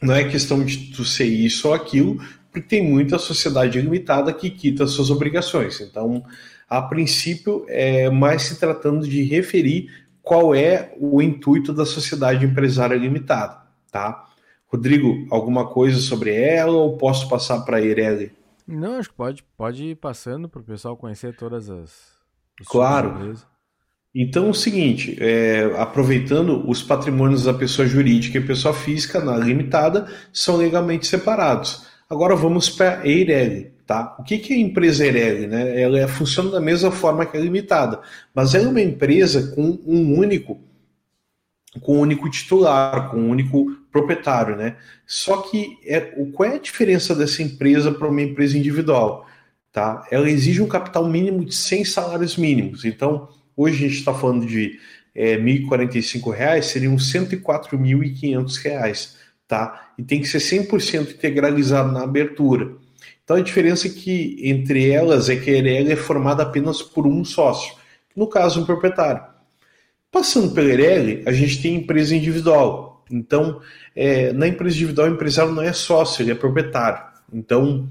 [0.00, 2.16] não é questão de tu ser isso ou aquilo,
[2.50, 5.82] porque tem muita sociedade limitada que quita suas obrigações.
[5.82, 6.24] Então,
[6.66, 9.90] a princípio, é mais se tratando de referir
[10.22, 13.58] qual é o intuito da sociedade empresária limitada,
[13.92, 14.24] tá?
[14.68, 18.32] Rodrigo, alguma coisa sobre ela ou posso passar para a Ireli?
[18.66, 22.16] Não, acho que pode, pode ir passando para o pessoal conhecer todas as.
[22.66, 23.34] Claro.
[24.18, 29.36] Então, é o seguinte, é, aproveitando os patrimônios da pessoa jurídica e pessoa física na
[29.36, 31.86] limitada são legalmente separados.
[32.08, 34.16] Agora vamos para a Eireli, tá?
[34.18, 35.46] O que, que é a empresa Eireli?
[35.46, 35.80] Né?
[35.80, 38.00] Ela é, funciona da mesma forma que a limitada,
[38.34, 40.58] mas ela é uma empresa com um único
[41.80, 44.76] com um único titular, com um único proprietário, né?
[45.06, 49.26] Só que é, qual é a diferença dessa empresa para uma empresa individual?
[49.72, 50.06] Tá?
[50.10, 52.84] Ela exige um capital mínimo de 100 salários mínimos.
[52.84, 54.78] Então, hoje a gente está falando de
[55.14, 59.90] é, R$ 1.045, seriam R$ 104.500, tá?
[59.98, 62.74] E tem que ser 100% integralizado na abertura.
[63.24, 67.74] Então, a diferença que entre elas é que ela é formada apenas por um sócio,
[68.14, 69.35] no caso, um proprietário.
[70.10, 73.04] Passando pela Eireli, a gente tem empresa individual.
[73.10, 73.60] Então,
[73.94, 77.02] é, na empresa individual, o empresário não é sócio, ele é proprietário.
[77.32, 77.88] Então,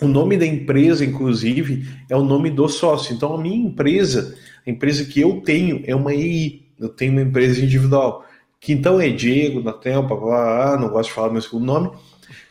[0.00, 3.14] o nome da empresa, inclusive, é o nome do sócio.
[3.14, 6.66] Então, a minha empresa, a empresa que eu tenho, é uma EI.
[6.78, 8.24] Eu tenho uma empresa individual.
[8.58, 11.90] Que então é Diego, Natel, papá, não gosto de falar meu segundo nome.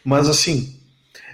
[0.03, 0.75] Mas, assim,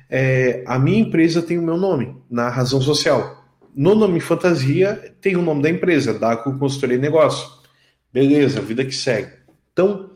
[0.09, 3.44] é, a minha empresa tem o meu nome, na razão social.
[3.75, 7.45] No nome fantasia tem o nome da empresa, Daco Consultoria e Negócio.
[8.13, 9.33] Beleza, vida que segue.
[9.73, 10.11] Então,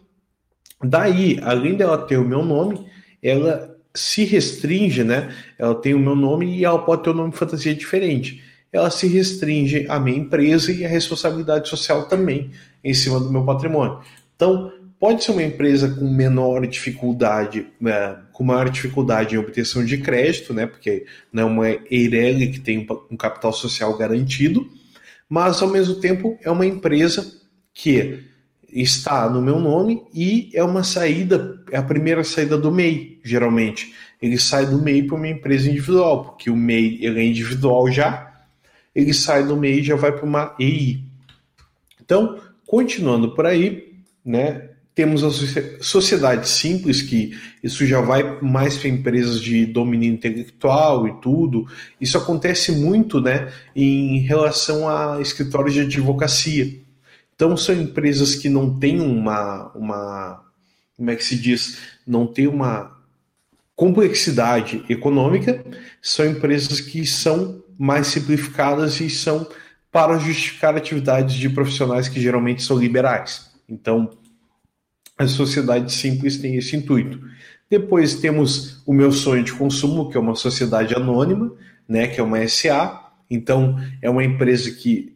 [0.81, 2.87] daí, além dela ter o meu nome,
[3.21, 5.35] ela se restringe, né?
[5.57, 8.41] Ela tem o meu nome e ela pode ter um nome fantasia diferente.
[8.71, 13.43] Ela se restringe à minha empresa e à responsabilidade social também em cima do meu
[13.43, 13.99] patrimônio.
[14.37, 19.97] Então, pode ser uma empresa com menor dificuldade, né, com maior dificuldade em obtenção de
[19.97, 20.65] crédito, né?
[20.65, 24.69] Porque não é uma Eireli que tem um capital social garantido,
[25.27, 27.39] mas ao mesmo tempo é uma empresa
[27.73, 28.23] que
[28.71, 33.93] está no meu nome e é uma saída, é a primeira saída do MEI, geralmente.
[34.21, 38.43] Ele sai do MEI para uma empresa individual, porque o MEI ele é individual já,
[38.93, 41.03] ele sai do MEI e já vai para uma EI.
[42.01, 43.93] Então, continuando por aí,
[44.25, 44.68] né,
[44.99, 45.29] temos a
[45.81, 51.65] sociedade simples, que isso já vai mais para empresas de domínio intelectual e tudo.
[52.01, 56.89] Isso acontece muito né, em relação a escritórios de advocacia
[57.39, 60.43] então são empresas que não têm uma, uma
[60.97, 62.99] como é que se diz, não tem uma
[63.77, 65.63] complexidade econômica,
[66.01, 69.47] são empresas que são mais simplificadas e são
[69.89, 73.49] para justificar atividades de profissionais que geralmente são liberais.
[73.69, 74.09] Então,
[75.19, 77.19] a sociedade simples tem esse intuito.
[77.69, 81.53] Depois temos o meu sonho de consumo, que é uma sociedade anônima,
[81.87, 83.11] né, que é uma SA.
[83.29, 85.13] Então, é uma empresa que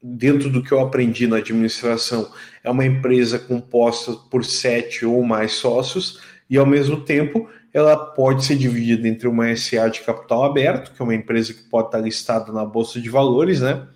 [0.00, 2.30] dentro do que eu aprendi na administração,
[2.62, 8.44] é uma empresa composta por sete ou mais sócios e, ao mesmo tempo, ela pode
[8.44, 11.98] ser dividida entre uma SA de capital aberto, que é uma empresa que pode estar
[11.98, 13.88] listada na Bolsa de Valores, né?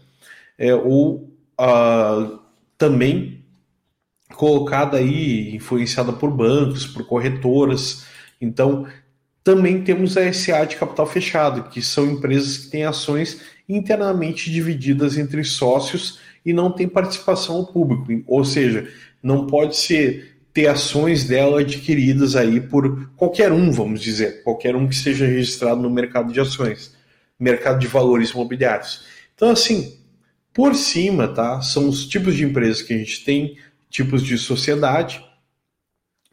[0.57, 2.39] É, ou uh,
[2.77, 3.38] também
[4.35, 8.05] colocada aí, influenciada por bancos, por corretoras.
[8.41, 8.87] Então,
[9.43, 15.17] também temos a SA de capital fechado, que são empresas que têm ações internamente divididas
[15.17, 18.25] entre sócios e não tem participação ao público.
[18.27, 18.89] Ou seja,
[19.23, 24.89] não pode ser ter ações dela adquiridas aí por qualquer um, vamos dizer, qualquer um
[24.89, 26.95] que seja registrado no mercado de ações,
[27.39, 29.05] mercado de valores imobiliários.
[29.35, 29.99] Então, assim,
[30.53, 31.61] por cima, tá?
[31.61, 33.57] São os tipos de empresas que a gente tem,
[33.91, 35.25] tipos de sociedade,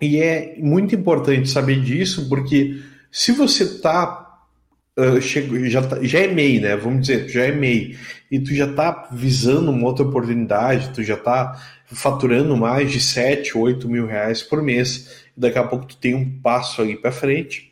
[0.02, 4.40] e é muito importante saber disso, porque se você está
[4.98, 6.76] uh, chego, já, tá, já é MEI, né?
[6.76, 7.98] Vamos dizer, já é MEI,
[8.30, 13.58] e tu já tá visando uma outra oportunidade, tu já tá faturando mais de 7,
[13.58, 17.12] 8 mil reais por mês, e daqui a pouco tu tem um passo aí para
[17.12, 17.72] frente.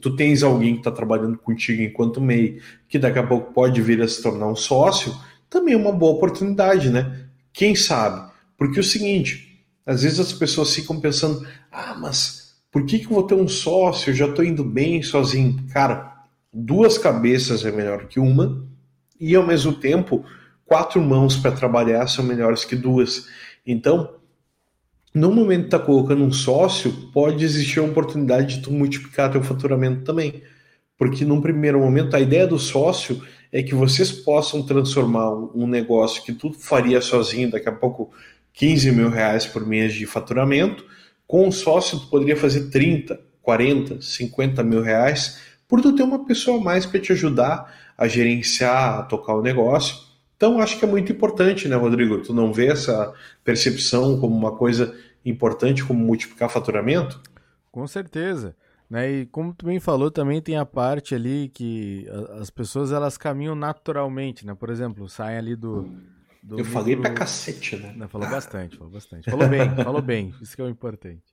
[0.00, 4.00] Tu tens alguém que está trabalhando contigo enquanto MEI, que daqui a pouco pode vir
[4.02, 5.14] a se tornar um sócio,
[5.48, 7.26] também é uma boa oportunidade, né?
[7.52, 8.33] Quem sabe?
[8.56, 13.06] Porque é o seguinte, às vezes as pessoas ficam pensando, ah, mas por que, que
[13.06, 14.10] eu vou ter um sócio?
[14.10, 15.64] Eu já estou indo bem sozinho.
[15.72, 18.66] Cara, duas cabeças é melhor que uma,
[19.20, 20.24] e ao mesmo tempo,
[20.64, 23.26] quatro mãos para trabalhar são melhores que duas.
[23.66, 24.14] Então,
[25.14, 29.42] no momento que está colocando um sócio, pode existir a oportunidade de tu multiplicar teu
[29.42, 30.42] faturamento também.
[30.98, 36.24] Porque num primeiro momento, a ideia do sócio é que vocês possam transformar um negócio
[36.24, 38.10] que tu faria sozinho, daqui a pouco
[38.54, 40.84] 15 mil reais por mês de faturamento,
[41.26, 46.24] com um sócio, tu poderia fazer 30, 40, 50 mil reais por tu ter uma
[46.24, 49.96] pessoa a mais para te ajudar a gerenciar, a tocar o negócio.
[50.36, 52.22] Então, acho que é muito importante, né, Rodrigo?
[52.22, 53.12] Tu não vê essa
[53.42, 57.20] percepção como uma coisa importante, como multiplicar faturamento?
[57.72, 58.54] Com certeza.
[58.90, 59.10] Né?
[59.10, 62.06] E como tu bem falou, também tem a parte ali que
[62.40, 64.54] as pessoas elas caminham naturalmente, né?
[64.54, 65.90] Por exemplo, saem ali do,
[66.44, 67.94] do eu falei pra cacete, né?
[67.96, 69.30] Não, falou bastante, falou bastante.
[69.30, 71.24] Falou bem, falou bem, isso que é o importante.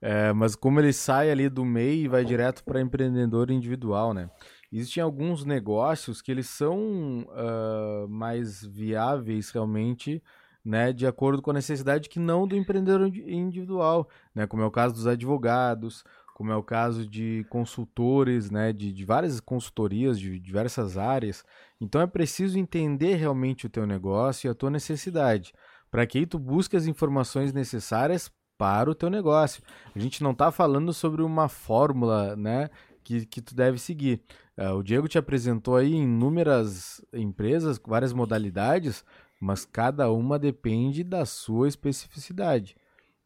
[0.00, 4.30] É, mas como ele sai ali do MEI e vai direto para empreendedor individual, né?
[4.70, 10.22] Existem alguns negócios que eles são uh, mais viáveis realmente,
[10.64, 14.46] né, de acordo com a necessidade que não do empreendedor individual, né?
[14.46, 16.04] Como é o caso dos advogados,
[16.34, 21.44] como é o caso de consultores, né, de, de várias consultorias de diversas áreas,
[21.80, 25.52] então é preciso entender realmente o teu negócio e a tua necessidade,
[25.90, 29.62] para que aí tu busque as informações necessárias para o teu negócio.
[29.94, 32.70] A gente não está falando sobre uma fórmula, né,
[33.02, 34.22] que, que tu deve seguir.
[34.56, 39.04] Uh, o Diego te apresentou aí inúmeras empresas, várias modalidades,
[39.40, 42.76] mas cada uma depende da sua especificidade,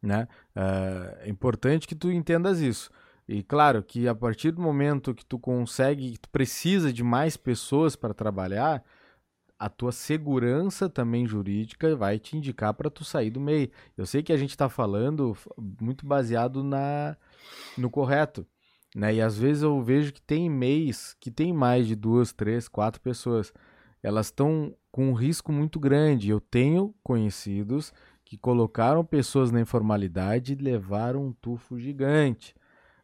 [0.07, 0.27] né?
[0.55, 2.89] Uh, é importante que tu entendas isso.
[3.27, 7.35] E claro que a partir do momento que tu consegue, que tu precisa de mais
[7.35, 8.83] pessoas para trabalhar,
[9.59, 13.69] a tua segurança também jurídica vai te indicar para tu sair do meio.
[13.97, 15.35] Eu sei que a gente está falando
[15.81, 17.17] muito baseado na
[17.77, 18.47] no correto,
[18.95, 19.15] né?
[19.15, 23.01] E às vezes eu vejo que tem MEIs que tem mais de duas, três, quatro
[23.01, 23.51] pessoas.
[24.01, 26.29] Elas estão com um risco muito grande.
[26.29, 27.91] Eu tenho conhecidos
[28.27, 32.53] que colocaram pessoas na informalidade e levaram um tufo gigante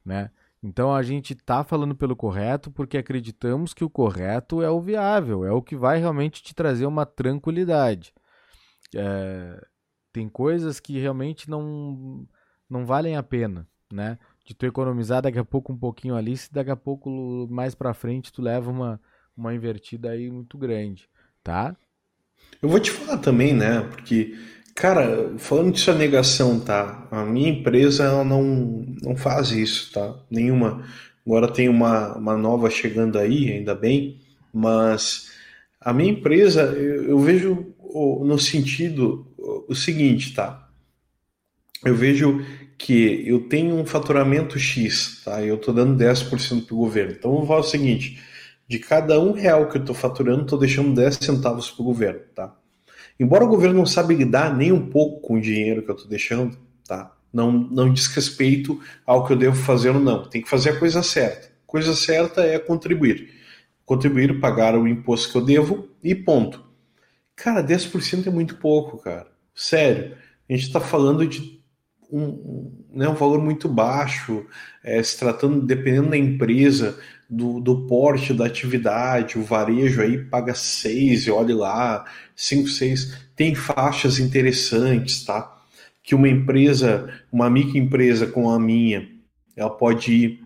[0.05, 0.29] né?
[0.61, 5.43] Então a gente está falando pelo correto porque acreditamos que o correto é o viável,
[5.45, 8.13] é o que vai realmente te trazer uma tranquilidade.
[8.95, 9.65] É,
[10.11, 12.25] tem coisas que realmente não,
[12.69, 14.17] não valem a pena, né?
[14.45, 17.93] De tu economizar daqui a pouco um pouquinho ali, se daqui a pouco mais para
[17.93, 19.01] frente tu leva uma,
[19.35, 21.09] uma invertida aí muito grande,
[21.43, 21.75] tá?
[22.61, 23.81] Eu vou te falar também, né?
[23.81, 24.37] Porque,
[24.75, 27.07] cara, falando de sonegação, tá?
[27.11, 30.15] A minha empresa ela não, não faz isso, tá?
[30.29, 30.83] Nenhuma.
[31.25, 34.19] Agora tem uma, uma nova chegando aí, ainda bem,
[34.53, 35.31] mas
[35.79, 37.73] a minha empresa eu, eu vejo
[38.21, 40.69] no sentido o seguinte, tá?
[41.85, 42.43] Eu vejo
[42.77, 45.43] que eu tenho um faturamento X, tá?
[45.43, 47.13] Eu tô dando 10% pro governo.
[47.13, 48.21] Então vamos falar o seguinte:
[48.67, 52.21] de cada um real que eu estou faturando, estou deixando 10 centavos para o governo,
[52.33, 52.55] tá?
[53.19, 56.09] Embora o governo não saiba lidar nem um pouco com o dinheiro que eu estou
[56.09, 57.15] deixando, tá?
[57.31, 60.27] Não, não diz respeito ao que eu devo fazer ou não.
[60.29, 61.51] Tem que fazer a coisa certa.
[61.65, 63.31] Coisa certa é contribuir.
[63.85, 66.63] Contribuir, pagar o imposto que eu devo e ponto.
[67.35, 69.27] Cara, 10% é muito pouco, cara.
[69.55, 70.15] Sério.
[70.47, 71.63] A gente está falando de
[72.11, 74.45] um, né, um valor muito baixo,
[74.83, 76.99] é, se tratando, dependendo da empresa,
[77.35, 83.55] do, do porte da atividade, o varejo aí paga 6, olhe lá, 5, 6, tem
[83.55, 85.51] faixas interessantes, tá?
[86.03, 89.09] Que uma empresa, uma microempresa como a minha,
[89.55, 90.43] ela pode ir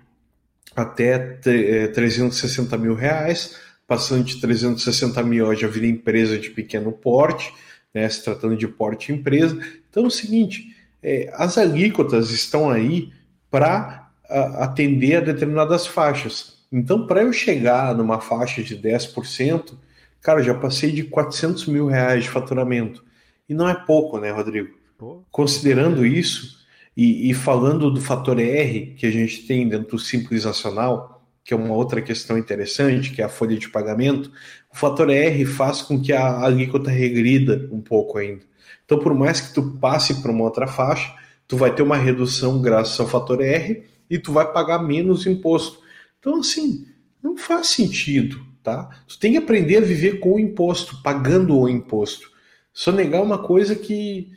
[0.75, 7.53] até 360 é, mil reais, passando de 360 mil já vira empresa de pequeno porte,
[7.93, 9.57] né, se tratando de porte empresa.
[9.89, 13.11] Então é o seguinte, é, as alíquotas estão aí
[13.49, 16.56] para atender a determinadas faixas.
[16.71, 19.73] Então, para eu chegar numa faixa de 10%,
[20.21, 23.03] cara, já passei de 400 mil reais de faturamento.
[23.47, 24.75] E não é pouco, né, Rodrigo?
[24.97, 25.23] Pô.
[25.31, 26.57] Considerando isso
[26.95, 31.53] e, e, falando do fator R que a gente tem dentro do Simples Nacional, que
[31.53, 34.31] é uma outra questão interessante, que é a folha de pagamento,
[34.73, 38.41] o fator R faz com que a alíquota regrida um pouco ainda.
[38.83, 41.13] Então, por mais que tu passe para uma outra faixa,
[41.47, 45.79] tu vai ter uma redução graças ao fator R e tu vai pagar menos imposto.
[46.19, 46.85] Então, assim,
[47.21, 48.89] não faz sentido, tá?
[49.07, 52.29] Tu tem que aprender a viver com o imposto, pagando o imposto.
[52.73, 54.29] Só negar uma coisa que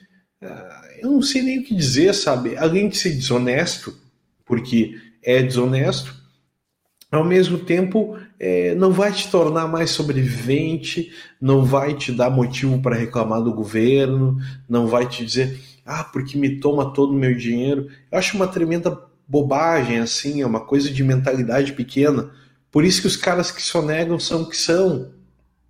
[0.42, 2.56] uh, eu não sei nem o que dizer, sabe?
[2.56, 3.94] Além de ser desonesto,
[4.44, 6.14] porque é desonesto,
[7.10, 12.80] ao mesmo tempo é, não vai te tornar mais sobrevivente, não vai te dar motivo
[12.80, 14.38] para reclamar do governo,
[14.68, 17.88] não vai te dizer, ah, porque me toma todo o meu dinheiro.
[18.10, 18.96] Eu acho uma tremenda
[19.30, 22.32] bobagem, assim, é uma coisa de mentalidade pequena.
[22.68, 25.12] Por isso que os caras que sonegam são o que são.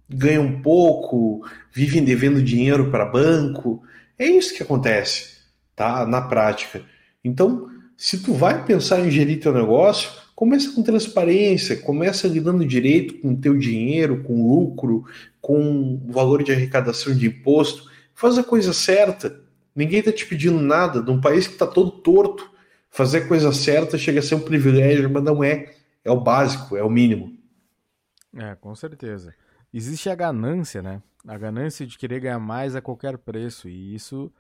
[0.09, 3.83] Ganham pouco, vivem devendo dinheiro para banco.
[4.19, 5.37] É isso que acontece,
[5.77, 6.07] tá?
[6.07, 6.83] Na prática.
[7.23, 7.69] Então,
[7.99, 13.37] se tu vai pensar em gerir teu negócio, começa com transparência, começa lidando direito com
[13.37, 15.05] teu dinheiro, com lucro,
[15.39, 17.91] com o valor de arrecadação de imposto.
[18.15, 19.39] Faz a coisa certa.
[19.77, 22.51] Ninguém está te pedindo nada de um país que está todo torto
[22.91, 25.75] fazer coisa certa chega a ser um privilégio, mas não é.
[26.05, 27.39] É o básico, é o mínimo.
[28.35, 29.35] É, com certeza.
[29.73, 31.03] Existe a ganância, né?
[31.27, 33.69] A ganância de querer ganhar mais a qualquer preço.
[33.69, 34.33] E isso,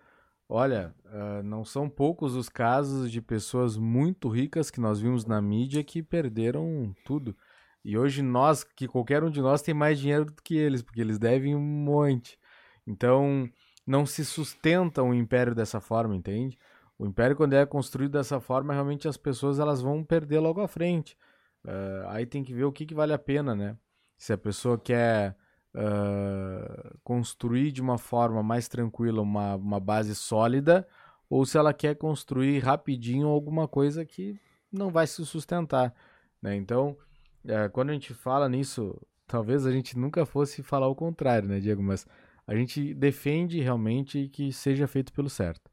[0.49, 5.41] olha, uh, não são poucos os casos de pessoas muito ricas que nós vimos na
[5.41, 7.37] mídia que perderam tudo.
[7.85, 11.01] E hoje nós, que qualquer um de nós tem mais dinheiro do que eles, porque
[11.01, 12.39] eles devem um monte.
[12.87, 13.49] Então,
[13.87, 16.59] não se sustenta um império dessa forma, entende?
[17.01, 20.69] O império, quando é construído dessa forma, realmente as pessoas elas vão perder logo à
[20.69, 21.17] frente.
[21.65, 23.75] Uh, aí tem que ver o que, que vale a pena, né?
[24.19, 25.35] Se a pessoa quer
[25.75, 30.87] uh, construir de uma forma mais tranquila uma, uma base sólida,
[31.31, 34.39] ou se ela quer construir rapidinho alguma coisa que
[34.71, 35.95] não vai se sustentar.
[36.43, 36.55] Né?
[36.55, 36.99] Então,
[37.47, 38.95] uh, quando a gente fala nisso,
[39.27, 41.83] talvez a gente nunca fosse falar o contrário, né, Diego?
[41.83, 42.07] Mas
[42.47, 45.70] a gente defende realmente que seja feito pelo certo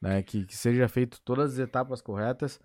[0.00, 0.22] né?
[0.22, 2.60] Que, que seja feito todas as etapas corretas,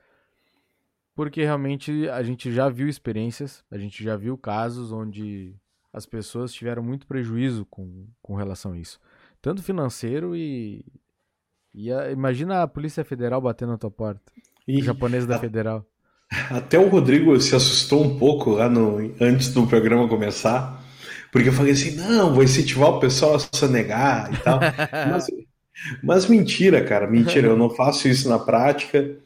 [1.16, 5.56] porque realmente a gente já viu experiências, a gente já viu casos onde
[5.92, 9.00] as pessoas tiveram muito prejuízo com, com relação a isso.
[9.42, 10.84] Tanto financeiro e.
[11.74, 14.32] e a, imagina a Polícia Federal batendo na tua porta.
[14.68, 15.86] E o japonês da a, Federal.
[16.50, 20.84] Até o Rodrigo se assustou um pouco lá no, antes do programa começar,
[21.32, 24.60] porque eu falei assim: não, vou incentivar o pessoal a se negar e tal.
[25.12, 25.28] Mas
[26.04, 27.48] mas mentira, cara, mentira.
[27.48, 29.18] Eu não faço isso na prática.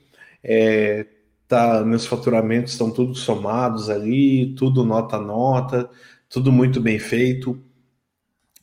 [0.44, 1.06] É,
[1.48, 5.90] tá, meus faturamentos estão tudo somados ali, tudo nota a nota,
[6.30, 7.62] tudo muito bem feito.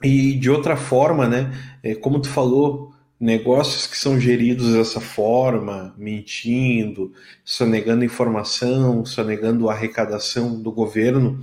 [0.03, 1.53] E de outra forma, né?
[1.83, 7.13] É, como tu falou, negócios que são geridos dessa forma, mentindo,
[7.45, 11.41] sonegando informação, sonegando a arrecadação do governo,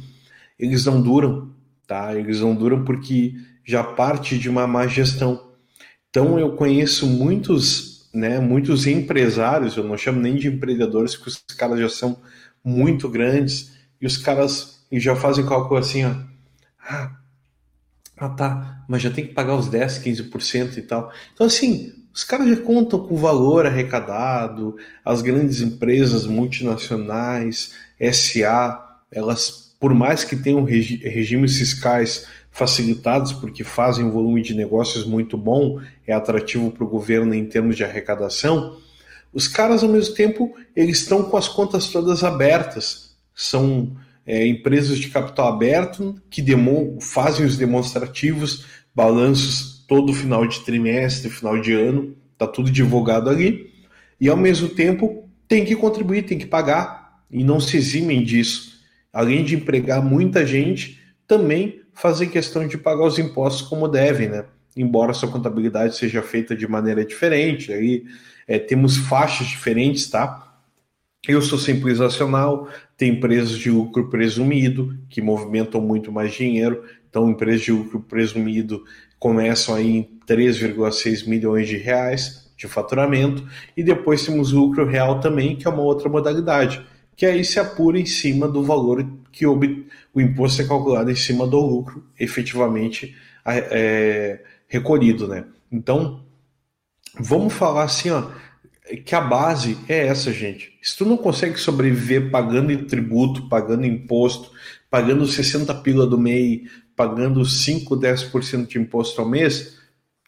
[0.58, 1.52] eles não duram,
[1.88, 2.16] tá?
[2.16, 3.34] Eles não duram porque
[3.66, 5.43] já parte de uma má gestão.
[6.14, 11.56] Então eu conheço muitos, né, muitos empresários, eu não chamo nem de empreendedores, porque os
[11.58, 12.22] caras já são
[12.64, 16.14] muito grandes e os caras já fazem cálculo assim, ó,
[16.88, 17.16] ah,
[18.16, 21.12] ah, tá, mas já tem que pagar os 10, 15% e tal.
[21.34, 27.74] Então, assim, os caras já contam com o valor arrecadado, as grandes empresas multinacionais,
[28.12, 34.54] SA, elas, por mais que tenham regi regimes fiscais facilitados, porque fazem um volume de
[34.54, 38.78] negócios muito bom, é atrativo para o governo em termos de arrecadação,
[39.34, 43.16] os caras, ao mesmo tempo, eles estão com as contas todas abertas.
[43.34, 43.98] São
[44.28, 46.46] é, empresas de capital aberto que
[47.02, 53.72] fazem os demonstrativos, balanços todo final de trimestre, final de ano, está tudo divulgado ali,
[54.22, 58.74] e ao mesmo tempo tem que contribuir, tem que pagar, e não se eximem disso.
[59.12, 64.46] Além de empregar muita gente, também fazer questão de pagar os impostos como devem, né?
[64.76, 68.06] Embora sua contabilidade seja feita de maneira diferente, aí
[68.48, 70.54] é, temos faixas diferentes, tá?
[71.28, 72.68] Eu sou simples nacional,
[72.98, 76.84] tem empresas de lucro presumido que movimentam muito mais dinheiro.
[77.10, 78.84] Então, empresas de lucro presumido
[79.18, 85.56] começam aí em 3,6 milhões de reais de faturamento e depois temos lucro real também,
[85.56, 86.86] que é uma outra modalidade,
[87.24, 89.58] que aí se apura em cima do valor que o,
[90.14, 93.16] o imposto é calculado em cima do lucro efetivamente
[93.46, 95.46] é, recolhido, né?
[95.72, 96.26] Então,
[97.18, 98.30] vamos falar assim, ó,
[99.06, 100.78] que a base é essa, gente.
[100.82, 104.52] Se tu não consegue sobreviver pagando tributo, pagando imposto,
[104.90, 109.80] pagando 60 pila do MEI, pagando 5, 10% de imposto ao mês,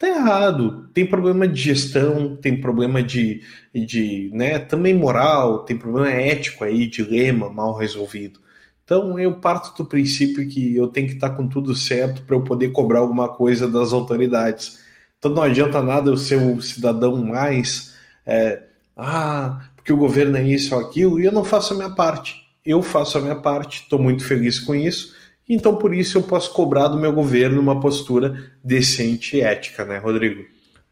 [0.05, 0.89] tá errado.
[0.93, 3.41] Tem problema de gestão, tem problema de,
[3.73, 8.39] de né, também moral, tem problema ético aí, dilema mal resolvido.
[8.83, 12.43] Então eu parto do princípio que eu tenho que estar com tudo certo para eu
[12.43, 14.79] poder cobrar alguma coisa das autoridades.
[15.17, 17.95] Então não adianta nada eu ser um cidadão mais,
[18.25, 18.61] é,
[18.95, 22.45] ah, porque o governo é isso ou aquilo, e eu não faço a minha parte.
[22.63, 25.14] Eu faço a minha parte, estou muito feliz com isso,
[25.47, 29.97] então por isso eu posso cobrar do meu governo uma postura decente e ética, né,
[29.97, 30.45] Rodrigo?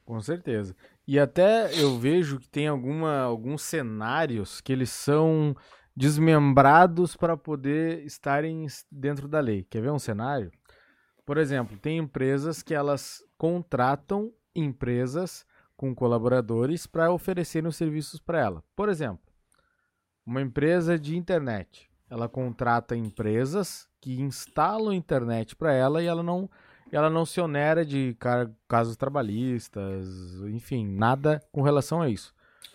[0.06, 0.76] Com certeza.
[1.08, 5.56] E até eu vejo que tem alguma, alguns cenários que eles são
[5.96, 9.66] desmembrados para poder estarem dentro da lei.
[9.70, 10.52] Quer ver um cenário?
[11.26, 15.46] Por exemplo, tem empresas que elas contratam empresas
[15.76, 18.64] com colaboradores para oferecerem os serviços para ela.
[18.76, 19.34] Por exemplo,
[20.26, 26.50] uma empresa de internet, ela contrata empresas que instalam internet para ela e ela não
[26.92, 28.16] ela não se onera de
[28.68, 30.08] casos trabalhistas,
[30.46, 32.34] enfim, nada com relação a isso.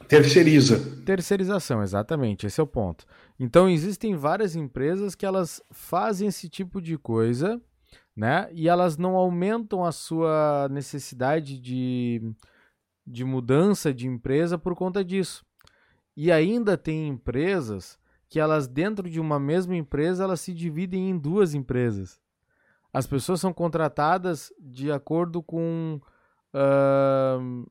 [0.09, 1.03] Terceiriza.
[1.05, 3.05] Terceirização, exatamente, esse é o ponto.
[3.39, 7.61] Então existem várias empresas que elas fazem esse tipo de coisa,
[8.17, 8.49] né?
[8.53, 12.23] E elas não aumentam a sua necessidade de,
[13.07, 15.45] de mudança de empresa por conta disso.
[16.17, 17.98] E ainda tem empresas
[18.29, 22.21] que elas dentro de uma mesma empresa elas se dividem em duas empresas.
[22.93, 26.01] As pessoas são contratadas de acordo com
[26.55, 27.71] uh,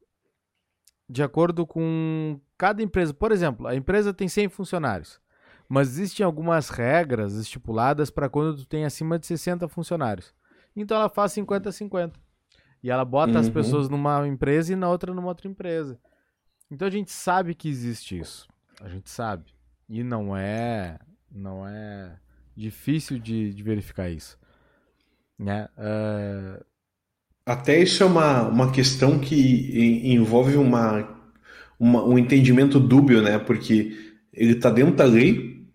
[1.09, 3.13] de acordo com cada empresa.
[3.13, 5.21] Por exemplo, a empresa tem 100 funcionários,
[5.69, 10.33] mas existem algumas regras estipuladas para quando tu tem acima de 60 funcionários.
[10.75, 12.13] Então ela faz 50-50.
[12.83, 13.39] E ela bota uhum.
[13.39, 15.99] as pessoas numa empresa e na outra numa outra empresa.
[16.69, 18.47] Então a gente sabe que existe isso.
[18.79, 19.56] A gente sabe.
[19.89, 20.99] E não é
[21.31, 22.11] não é
[22.55, 24.37] difícil de, de verificar isso.
[25.37, 25.67] Né?
[25.77, 26.63] Uh,
[27.45, 31.07] até isso é uma, uma questão que envolve uma,
[31.79, 33.37] uma, um entendimento dúbio, né?
[33.37, 33.95] Porque
[34.33, 35.65] ele está dentro da lei,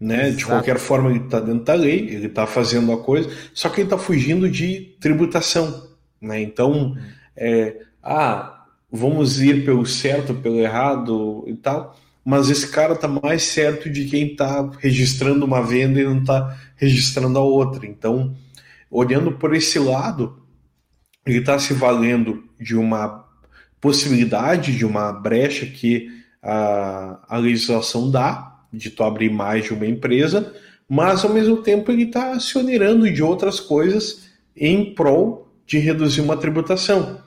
[0.00, 0.28] né?
[0.28, 0.36] Exato.
[0.36, 3.80] De qualquer forma, ele está dentro da lei, ele está fazendo a coisa, só que
[3.80, 5.88] ele está fugindo de tributação,
[6.20, 6.40] né?
[6.40, 6.96] Então,
[7.36, 13.42] é, ah, vamos ir pelo certo, pelo errado e tal, mas esse cara está mais
[13.42, 17.86] certo de quem está registrando uma venda e não está registrando a outra.
[17.86, 18.34] Então,
[18.90, 20.42] olhando por esse lado,
[21.26, 23.24] ele está se valendo de uma
[23.80, 26.08] possibilidade, de uma brecha que
[26.42, 30.54] a, a legislação dá, de tu abrir mais de uma empresa,
[30.88, 34.24] mas ao mesmo tempo ele está se onerando de outras coisas
[34.56, 37.22] em prol de reduzir uma tributação.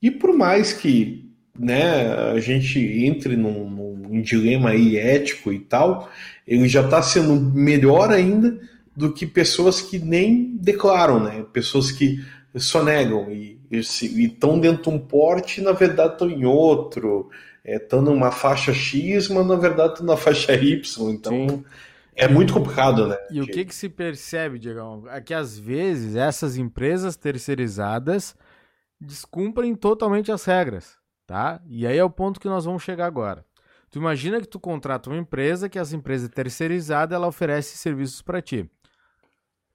[0.00, 3.68] E por mais que né, a gente entre num,
[4.08, 6.10] num dilema aí ético e tal,
[6.46, 8.58] ele já está sendo melhor ainda
[8.96, 11.44] do que pessoas que nem declaram, né?
[11.52, 17.30] Pessoas que sonegam e estão dentro de um porte e na verdade estão em outro,
[17.64, 21.64] estão é, numa faixa X, mas na verdade estão na faixa Y, então Sim.
[22.14, 23.16] é muito complicado, né?
[23.30, 25.04] E o que, que se percebe, Diego?
[25.08, 28.34] É que às vezes essas empresas terceirizadas
[29.00, 30.96] descumprem totalmente as regras,
[31.26, 31.60] tá?
[31.66, 33.44] E aí é o ponto que nós vamos chegar agora.
[33.90, 38.42] Tu imagina que tu contrata uma empresa que essa empresa terceirizada ela oferece serviços para
[38.42, 38.68] ti.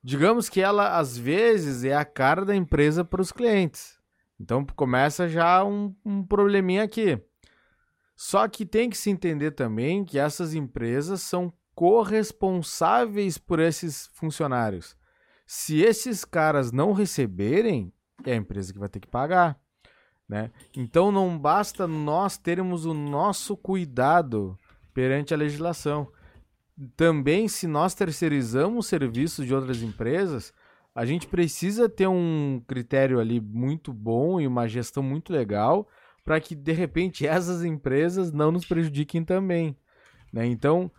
[0.03, 3.99] Digamos que ela às vezes é a cara da empresa para os clientes.
[4.39, 7.22] Então começa já um, um probleminha aqui.
[8.16, 14.95] Só que tem que se entender também que essas empresas são corresponsáveis por esses funcionários.
[15.45, 17.91] Se esses caras não receberem,
[18.26, 19.59] é a empresa que vai ter que pagar.
[20.32, 20.49] Né?
[20.77, 24.57] Então não basta nós termos o nosso cuidado
[24.93, 26.07] perante a legislação.
[26.95, 30.53] Também, se nós terceirizamos serviços de outras empresas,
[30.95, 35.86] a gente precisa ter um critério ali muito bom e uma gestão muito legal
[36.23, 39.75] para que, de repente, essas empresas não nos prejudiquem também.
[40.32, 40.45] Né?
[40.45, 40.89] Então,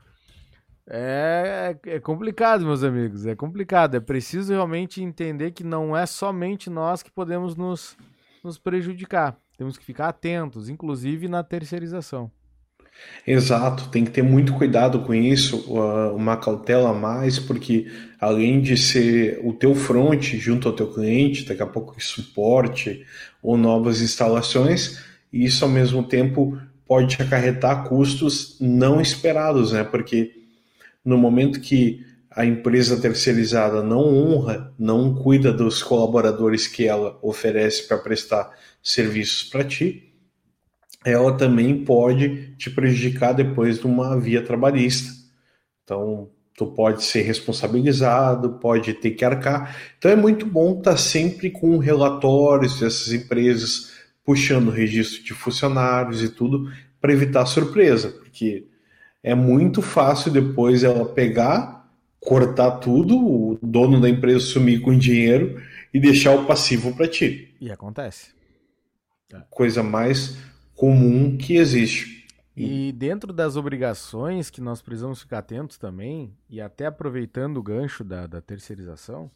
[0.87, 3.95] é, é complicado, meus amigos, é complicado.
[3.95, 7.97] É preciso realmente entender que não é somente nós que podemos nos
[8.43, 9.37] nos prejudicar.
[9.57, 12.31] Temos que ficar atentos, inclusive na terceirização.
[13.27, 15.59] Exato, tem que ter muito cuidado com isso,
[16.15, 17.91] uma cautela a mais, porque
[18.21, 23.07] além de ser o teu front junto ao teu cliente, daqui a pouco suporte
[23.43, 29.83] ou novas instalações, isso ao mesmo tempo pode acarretar custos não esperados, né?
[29.85, 30.33] Porque
[31.03, 32.05] no momento que
[32.35, 38.51] a empresa terceirizada não honra, não cuida dos colaboradores que ela oferece para prestar
[38.83, 40.13] serviços para ti,
[41.05, 45.11] ela também pode te prejudicar depois de uma via trabalhista.
[45.83, 49.77] Então, tu pode ser responsabilizado, pode ter que arcar.
[49.99, 53.93] Então é muito bom estar tá sempre com relatórios dessas empresas
[54.25, 56.71] puxando o registro de funcionários e tudo
[57.01, 58.69] para evitar surpresa, porque
[59.23, 61.82] é muito fácil depois ela pegar
[62.25, 65.61] cortar tudo, o dono da empresa sumir com dinheiro
[65.93, 67.55] e deixar o passivo para ti.
[67.61, 68.33] E acontece.
[69.33, 69.43] É.
[69.51, 70.39] Coisa mais
[70.75, 72.23] comum que existe.
[72.57, 78.05] E dentro das obrigações que nós precisamos ficar atentos também, e até aproveitando o gancho
[78.05, 79.31] da, da terceirização,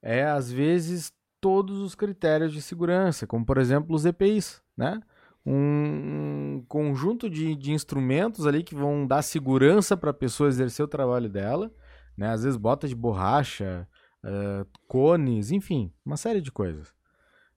[0.00, 5.00] é às vezes todos os critérios de segurança, como por exemplo os EPIs, né?
[5.44, 10.84] Um, um conjunto de, de instrumentos ali que vão dar segurança para a pessoa exercer
[10.84, 11.70] o trabalho dela,
[12.18, 12.30] né?
[12.30, 13.88] Às vezes bota de borracha,
[14.24, 16.92] uh, cones, enfim, uma série de coisas.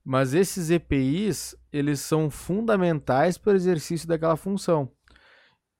[0.04, 4.90] Mas esses EPIs, eles são fundamentais para o exercício daquela função.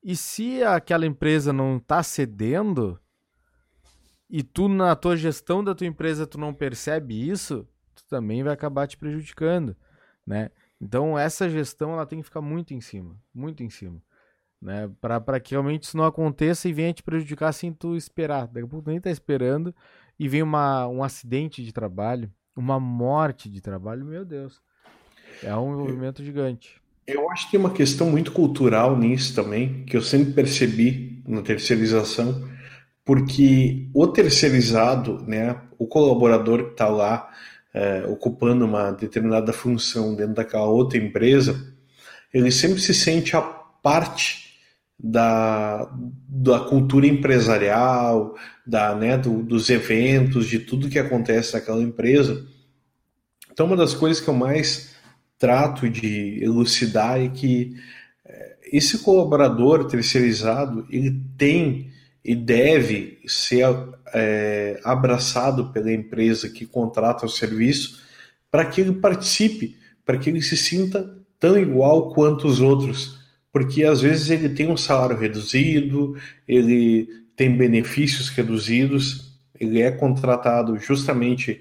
[0.03, 3.01] E se aquela empresa não está cedendo,
[4.29, 8.53] e tu na tua gestão da tua empresa tu não percebe isso, tu também vai
[8.53, 9.77] acabar te prejudicando,
[10.27, 10.51] né?
[10.81, 14.03] Então essa gestão ela tem que ficar muito em cima, muito em cima
[14.63, 14.89] né?
[15.01, 18.47] Para que realmente isso não aconteça e venha te prejudicar sem tu esperar.
[18.47, 19.75] Daqui a pouco tu nem tá esperando
[20.19, 24.63] e vem uma, um acidente de trabalho, uma morte de trabalho, meu Deus.
[25.43, 26.81] É um envolvimento gigante.
[27.05, 31.43] Eu acho que tem uma questão muito cultural nisso também, que eu sempre percebi na
[31.43, 32.49] terceirização,
[33.05, 37.29] porque o terceirizado, né, o colaborador que está lá
[37.75, 41.75] é, ocupando uma determinada função dentro daquela outra empresa,
[42.33, 44.52] ele sempre se sente a parte
[45.03, 45.91] da,
[46.29, 52.47] da cultura empresarial, da, né, do, dos eventos, de tudo que acontece naquela empresa.
[53.51, 54.95] Então, uma das coisas que eu mais
[55.39, 57.75] trato de elucidar é que
[58.25, 61.91] é, esse colaborador terceirizado ele tem
[62.25, 63.67] e deve ser
[64.15, 68.01] é, abraçado pela empresa que contrata o serviço
[68.49, 73.22] para que ele participe, para que ele se sinta tão igual quanto os outros
[73.53, 76.17] porque às vezes ele tem um salário reduzido,
[76.49, 81.61] ele tem benefícios reduzidos, ele é contratado justamente,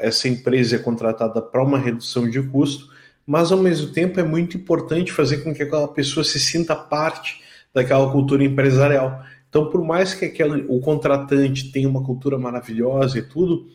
[0.00, 2.92] essa empresa é contratada para uma redução de custo,
[3.26, 7.40] mas ao mesmo tempo é muito importante fazer com que aquela pessoa se sinta parte
[7.72, 9.24] daquela cultura empresarial.
[9.48, 13.68] Então, por mais que aquele, o contratante tenha uma cultura maravilhosa e tudo,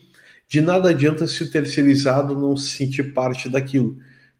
[0.48, 3.98] de nada adianta se o terceirizado não se sentir parte daquilo.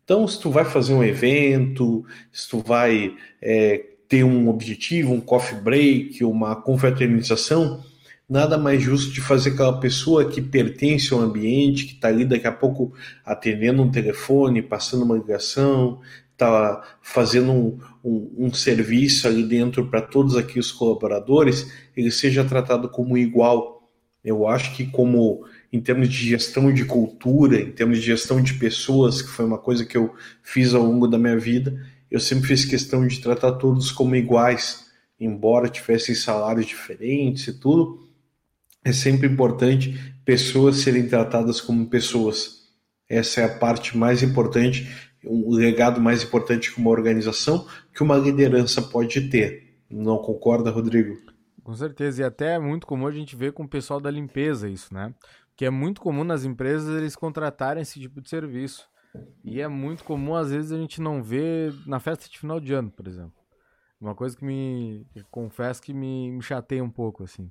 [0.09, 2.02] Então, se tu vai fazer um evento,
[2.32, 7.84] se tu vai é, ter um objetivo, um coffee break, uma confraternização,
[8.26, 12.46] nada mais justo de fazer aquela pessoa que pertence ao ambiente, que está ali daqui
[12.46, 16.00] a pouco atendendo um telefone, passando uma ligação,
[16.32, 22.42] está fazendo um, um, um, serviço ali dentro para todos aqui os colaboradores, ele seja
[22.42, 23.86] tratado como igual.
[24.24, 28.54] Eu acho que como em termos de gestão de cultura, em termos de gestão de
[28.54, 31.78] pessoas, que foi uma coisa que eu fiz ao longo da minha vida,
[32.10, 34.86] eu sempre fiz questão de tratar todos como iguais,
[35.20, 38.08] embora tivessem salários diferentes e tudo.
[38.82, 42.58] É sempre importante pessoas serem tratadas como pessoas.
[43.08, 44.88] Essa é a parte mais importante,
[45.24, 49.74] o legado mais importante que uma organização, que uma liderança pode ter.
[49.90, 51.18] Não concorda, Rodrigo?
[51.62, 54.68] Com certeza, e até é muito comum a gente ver com o pessoal da limpeza
[54.70, 55.12] isso, né?
[55.59, 58.88] Que é muito comum nas empresas eles contratarem esse tipo de serviço.
[59.42, 62.72] E é muito comum, às vezes, a gente não ver na festa de final de
[62.72, 63.34] ano, por exemplo.
[64.00, 65.04] Uma coisa que me.
[65.32, 67.50] confesso que me, me chateia um pouco, assim.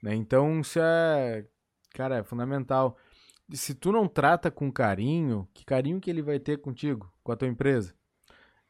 [0.00, 0.14] Né?
[0.14, 1.44] Então, isso é.
[1.92, 2.96] Cara, é fundamental.
[3.48, 7.32] E se tu não trata com carinho, que carinho que ele vai ter contigo, com
[7.32, 7.92] a tua empresa?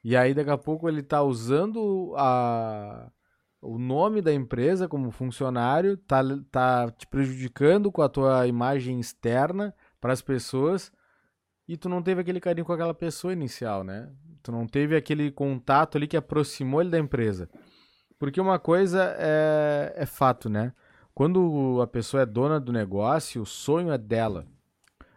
[0.02, 3.12] E aí, daqui a pouco, ele tá usando a
[3.60, 9.74] o nome da empresa como funcionário, tá, tá te prejudicando com a tua imagem externa
[10.00, 10.90] para as pessoas
[11.68, 14.10] e tu não teve aquele carinho com aquela pessoa inicial, né?
[14.42, 17.48] Tu não teve aquele contato ali que aproximou ele da empresa.
[18.18, 20.72] Porque uma coisa é, é fato, né?
[21.14, 24.46] Quando a pessoa é dona do negócio, o sonho é dela.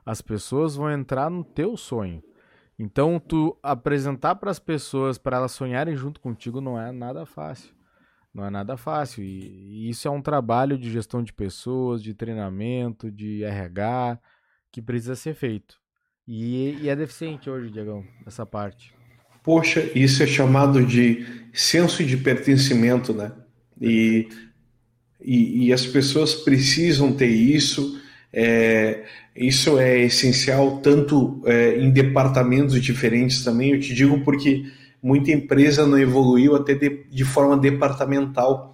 [0.05, 2.21] As pessoas vão entrar no teu sonho.
[2.77, 7.73] Então, tu apresentar para as pessoas, para elas sonharem junto contigo, não é nada fácil.
[8.33, 9.23] Não é nada fácil.
[9.23, 14.19] E, e isso é um trabalho de gestão de pessoas, de treinamento, de RH,
[14.71, 15.75] que precisa ser feito.
[16.27, 18.93] E, e é deficiente hoje, Diegão, essa parte.
[19.43, 23.31] Poxa, isso é chamado de senso de pertencimento, né?
[23.79, 24.29] E,
[25.21, 28.01] e, e as pessoas precisam ter isso.
[28.31, 29.03] É,
[29.35, 33.73] isso é essencial tanto é, em departamentos diferentes também.
[33.73, 34.65] Eu te digo porque
[35.03, 38.73] muita empresa não evoluiu até de, de forma departamental.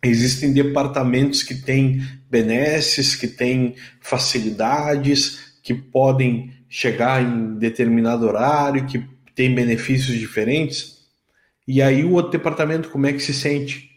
[0.00, 9.04] Existem departamentos que têm benesses, que têm facilidades, que podem chegar em determinado horário, que
[9.34, 11.04] tem benefícios diferentes.
[11.66, 13.90] E aí o outro departamento como é que se sente?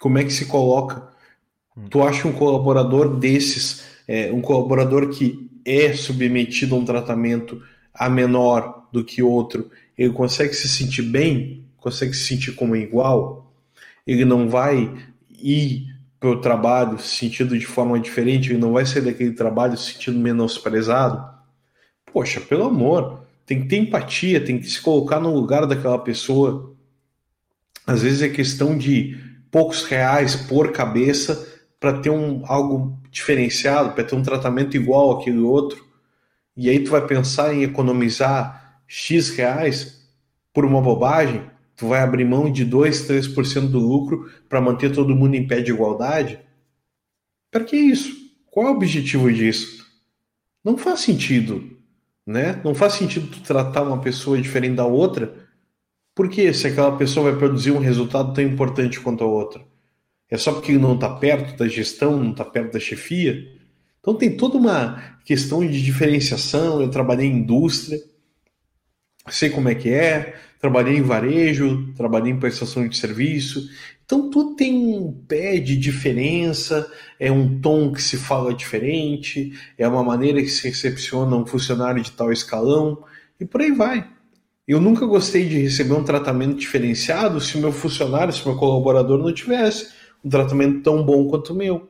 [0.00, 1.08] Como é que se coloca?
[1.76, 1.88] Hum.
[1.88, 7.62] Tu acha um colaborador desses, é, um colaborador que é submetido a um tratamento
[7.92, 13.54] a menor do que outro, ele consegue se sentir bem, consegue se sentir como igual,
[14.06, 14.94] ele não vai
[15.30, 15.86] ir
[16.18, 19.92] para o trabalho se sentindo de forma diferente, ele não vai sair daquele trabalho se
[19.92, 21.24] sentindo menosprezado.
[22.12, 26.74] Poxa, pelo amor, tem que ter empatia, tem que se colocar no lugar daquela pessoa.
[27.86, 29.16] Às vezes é questão de
[29.50, 31.46] poucos reais por cabeça
[31.78, 35.84] para ter um, algo diferenciado, para ter um tratamento igual àquele outro.
[36.56, 40.08] E aí tu vai pensar em economizar X reais
[40.52, 41.44] por uma bobagem,
[41.76, 45.60] tu vai abrir mão de 2, 3% do lucro para manter todo mundo em pé
[45.60, 46.40] de igualdade?
[47.50, 48.14] Para que isso?
[48.46, 49.86] Qual é o objetivo disso?
[50.64, 51.78] Não faz sentido,
[52.26, 52.60] né?
[52.64, 55.46] Não faz sentido tu tratar uma pessoa diferente da outra,
[56.14, 59.62] porque se aquela pessoa vai produzir um resultado tão importante quanto a outra?
[60.28, 63.46] É só porque não está perto da gestão, não está perto da chefia?
[64.00, 66.80] Então tem toda uma questão de diferenciação.
[66.80, 67.98] Eu trabalhei em indústria,
[69.28, 73.68] sei como é que é, trabalhei em varejo, trabalhei em prestação de serviço.
[74.04, 79.86] Então tudo tem um pé de diferença, é um tom que se fala diferente, é
[79.86, 83.02] uma maneira que se recepciona um funcionário de tal escalão
[83.40, 84.08] e por aí vai.
[84.66, 88.56] Eu nunca gostei de receber um tratamento diferenciado se o meu funcionário, se o meu
[88.56, 89.92] colaborador não tivesse
[90.24, 91.88] um tratamento tão bom quanto o meu.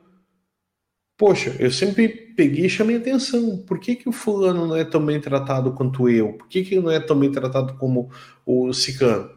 [1.17, 3.57] Poxa, eu sempre peguei e chamei atenção.
[3.57, 6.33] Por que, que o fulano não é tão bem tratado quanto eu?
[6.33, 8.11] Por que, que não é tão bem tratado como
[8.45, 9.31] o cicano?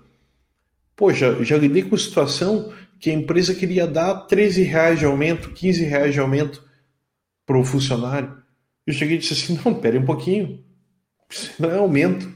[0.94, 5.82] Poxa, já lidei com situação que a empresa queria dar 13 reais de aumento, 15
[5.84, 6.62] reais de aumento
[7.46, 8.36] para o funcionário.
[8.86, 10.62] Eu cheguei e disse assim, não, pera um pouquinho.
[11.30, 12.30] Isso não é aumento,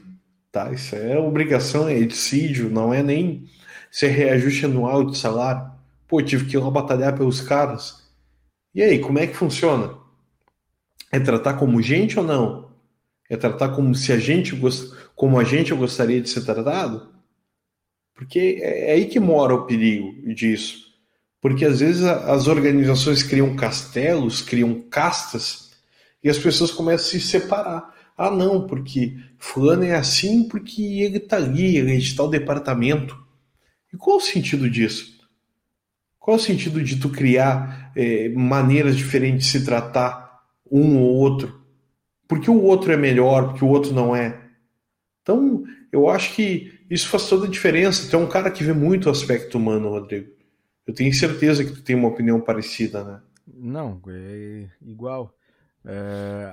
[0.51, 0.71] tá?
[0.71, 3.45] Isso é obrigação, é dissídio, não é nem
[3.91, 5.69] ser reajuste anual de salário.
[6.07, 8.04] Pô, tive que ir lá batalhar pelos caras.
[8.75, 9.97] E aí, como é que funciona?
[11.09, 12.71] É tratar como gente ou não?
[13.29, 14.51] É tratar como se a gente
[15.15, 17.15] como a gente gostaria de ser tratado?
[18.13, 20.93] Porque é, é aí que mora o perigo disso.
[21.39, 25.71] Porque às vezes as organizações criam castelos, criam castas,
[26.21, 27.95] e as pessoas começam a se separar.
[28.17, 33.17] Ah, não, porque fulano é assim porque ele está ali, ele é de tal departamento.
[33.93, 35.14] E qual o sentido disso?
[36.25, 41.17] Qual é o sentido de tu criar é, maneiras diferentes de se tratar um ou
[41.17, 41.61] outro?
[42.27, 44.35] Porque o outro é melhor, porque o outro não é.
[45.21, 48.09] Então, eu acho que isso faz toda a diferença.
[48.09, 50.31] Tu é um cara que vê muito o aspecto humano, Rodrigo.
[50.87, 53.21] Eu tenho certeza que tu tem uma opinião parecida, né?
[53.45, 55.31] Não, é igual.
[55.85, 56.51] É,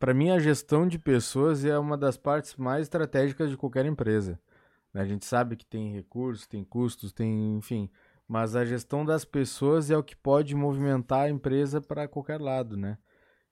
[0.00, 4.36] Para mim, a gestão de pessoas é uma das partes mais estratégicas de qualquer empresa.
[4.92, 5.00] Né?
[5.00, 7.88] A gente sabe que tem recursos, tem custos, tem, enfim,
[8.28, 12.76] mas a gestão das pessoas é o que pode movimentar a empresa para qualquer lado,
[12.76, 12.98] né?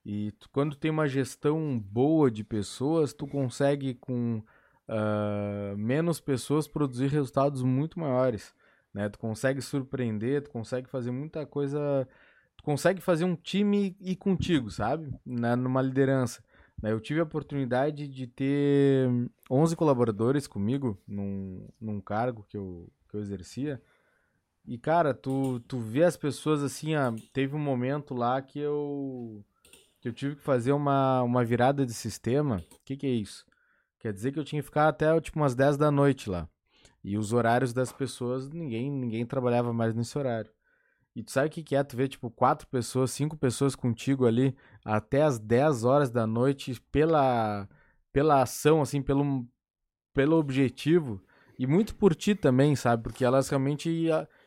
[0.04, 4.42] E tu, quando tem uma gestão boa de pessoas, tu consegue com
[4.88, 8.54] uh, menos pessoas produzir resultados muito maiores,
[8.92, 9.08] né?
[9.08, 12.06] Tu consegue surpreender, tu consegue fazer muita coisa,
[12.56, 15.10] tu consegue fazer um time ir contigo, sabe?
[15.24, 16.42] Na, numa liderança.
[16.82, 16.92] Né?
[16.92, 19.08] Eu tive a oportunidade de ter
[19.50, 23.80] 11 colaboradores comigo num, num cargo que eu, que eu exercia.
[24.66, 29.44] E, cara, tu, tu vê as pessoas assim, ah, teve um momento lá que eu
[30.00, 32.56] que eu tive que fazer uma, uma virada de sistema.
[32.56, 33.46] O que, que é isso?
[33.98, 36.48] Quer dizer que eu tinha que ficar até tipo umas 10 da noite lá.
[37.02, 40.50] E os horários das pessoas, ninguém ninguém trabalhava mais nesse horário.
[41.14, 41.84] E tu sabe o que, que é?
[41.84, 46.80] Tu vê, tipo, quatro pessoas, cinco pessoas contigo ali até as 10 horas da noite
[46.90, 47.68] pela,
[48.12, 49.46] pela ação, assim, pelo,
[50.12, 51.22] pelo objetivo.
[51.58, 53.04] E muito por ti também, sabe?
[53.04, 53.88] Porque elas realmente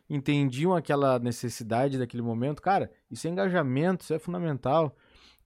[0.09, 2.61] entendiam aquela necessidade daquele momento.
[2.61, 4.95] Cara, isso é engajamento, isso é fundamental.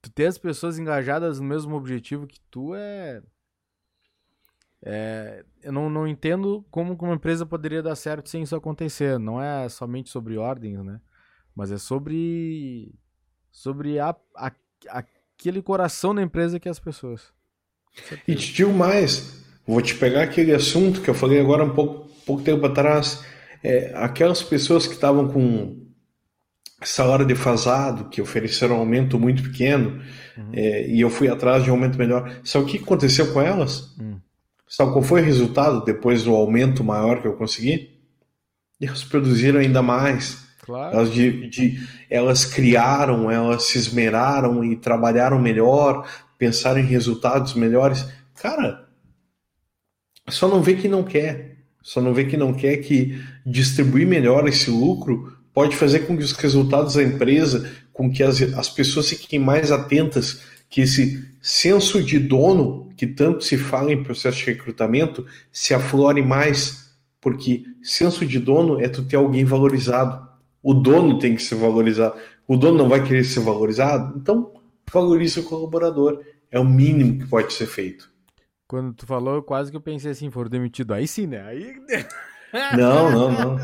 [0.00, 3.22] Tu ter as pessoas engajadas no mesmo objetivo que tu é.
[4.84, 9.18] É, eu não, não entendo como uma empresa poderia dar certo sem isso acontecer.
[9.18, 11.00] Não é somente sobre ordens, né?
[11.54, 12.92] Mas é sobre
[13.52, 14.50] sobre a, a,
[14.88, 17.32] aquele coração da empresa que é as pessoas.
[18.26, 22.08] E te digo mais, vou te pegar aquele assunto que eu falei agora um pouco,
[22.24, 23.22] pouco tempo atrás.
[23.62, 25.82] É, aquelas pessoas que estavam com
[26.82, 30.00] salário defasado, que ofereceram um aumento muito pequeno,
[30.36, 30.50] uhum.
[30.52, 32.40] é, e eu fui atrás de um aumento melhor.
[32.44, 33.96] Sabe o que aconteceu com elas?
[33.98, 34.20] Uhum.
[34.66, 38.00] Sabe qual foi o resultado depois do aumento maior que eu consegui?
[38.80, 40.46] Elas produziram ainda mais.
[40.62, 40.96] Claro.
[40.96, 46.08] Elas, de, de, elas criaram, elas se esmeraram e trabalharam melhor,
[46.38, 48.08] pensaram em resultados melhores.
[48.40, 48.88] Cara,
[50.28, 51.51] só não vê que não quer.
[51.82, 56.22] Só não vê que não quer que distribuir melhor esse lucro pode fazer com que
[56.22, 62.02] os resultados da empresa, com que as, as pessoas fiquem mais atentas, que esse senso
[62.02, 68.24] de dono, que tanto se fala em processo de recrutamento, se aflore mais, porque senso
[68.24, 70.26] de dono é tu ter alguém valorizado.
[70.62, 72.14] O dono tem que ser valorizado.
[72.46, 74.52] O dono não vai querer ser valorizado, então
[74.92, 76.20] valorize o colaborador.
[76.50, 78.11] É o mínimo que pode ser feito.
[78.72, 80.94] Quando tu falou, quase que eu pensei assim, for demitido.
[80.94, 81.42] Aí sim, né?
[81.42, 81.74] Aí.
[82.74, 83.56] Não, não, não.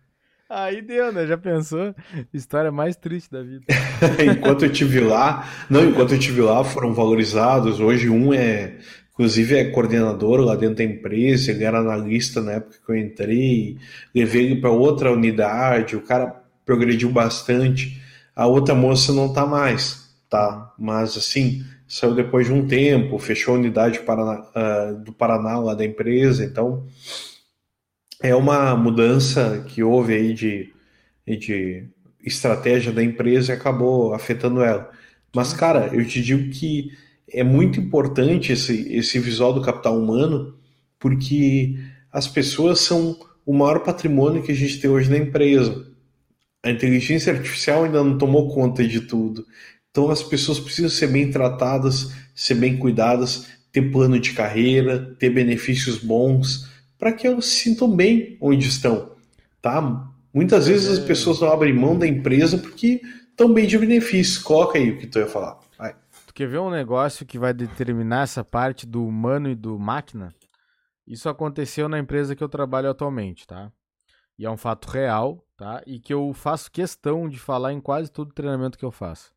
[0.48, 1.26] Aí deu, né?
[1.26, 1.94] Já pensou?
[2.32, 3.66] História mais triste da vida.
[4.34, 7.80] enquanto eu tive lá, não, enquanto eu tive lá, foram valorizados.
[7.80, 8.78] Hoje um é,
[9.12, 13.76] inclusive é coordenador lá dentro da empresa, ele era analista na época que eu entrei,
[14.14, 16.34] levei ele para outra unidade, o cara
[16.64, 18.00] progrediu bastante.
[18.34, 20.72] A outra moça não tá mais, tá?
[20.78, 25.74] Mas assim, saiu depois de um tempo, fechou a unidade Paraná, uh, do Paraná lá
[25.74, 26.86] da empresa, então
[28.22, 30.72] é uma mudança que houve aí de,
[31.26, 31.88] de
[32.24, 34.90] estratégia da empresa e acabou afetando ela.
[35.34, 36.90] Mas, cara, eu te digo que
[37.28, 40.56] é muito importante esse, esse visual do capital humano,
[40.98, 41.76] porque
[42.10, 45.86] as pessoas são o maior patrimônio que a gente tem hoje na empresa.
[46.64, 49.46] A inteligência artificial ainda não tomou conta de tudo.
[49.96, 55.30] Então as pessoas precisam ser bem tratadas, ser bem cuidadas, ter plano de carreira, ter
[55.30, 59.12] benefícios bons para que elas se sintam bem onde estão,
[59.62, 60.06] tá?
[60.34, 64.42] Muitas vezes as pessoas não abrem mão da empresa porque estão bem de benefício.
[64.42, 65.58] Coloca aí o que tu ia falar.
[65.78, 65.96] Vai.
[66.26, 70.28] Tu quer ver um negócio que vai determinar essa parte do humano e do máquina?
[71.06, 73.72] Isso aconteceu na empresa que eu trabalho atualmente, tá?
[74.38, 75.82] E é um fato real, tá?
[75.86, 79.34] E que eu faço questão de falar em quase todo treinamento que eu faço,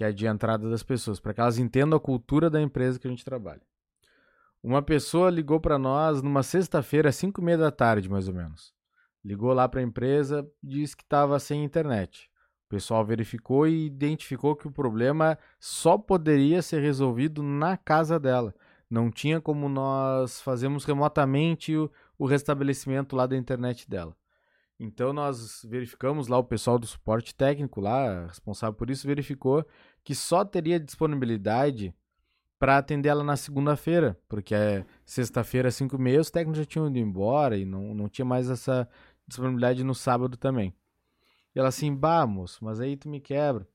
[0.00, 3.06] que é de entrada das pessoas, para que elas entendam a cultura da empresa que
[3.06, 3.60] a gente trabalha.
[4.62, 8.32] Uma pessoa ligou para nós numa sexta-feira, às 5 e meia da tarde, mais ou
[8.32, 8.72] menos.
[9.22, 12.30] Ligou lá para a empresa, disse que estava sem internet.
[12.64, 18.54] O pessoal verificou e identificou que o problema só poderia ser resolvido na casa dela.
[18.88, 24.16] Não tinha como nós fazermos remotamente o, o restabelecimento lá da internet dela.
[24.82, 29.62] Então nós verificamos lá o pessoal do suporte técnico lá, responsável por isso, verificou
[30.04, 31.94] que só teria disponibilidade
[32.58, 36.88] para atender ela na segunda-feira, porque é sexta-feira, 5 e meia, os técnicos já tinham
[36.88, 38.86] ido embora e não, não tinha mais essa
[39.26, 40.74] disponibilidade no sábado também.
[41.54, 43.66] E ela assim, bah, moço, mas aí tu me quebra,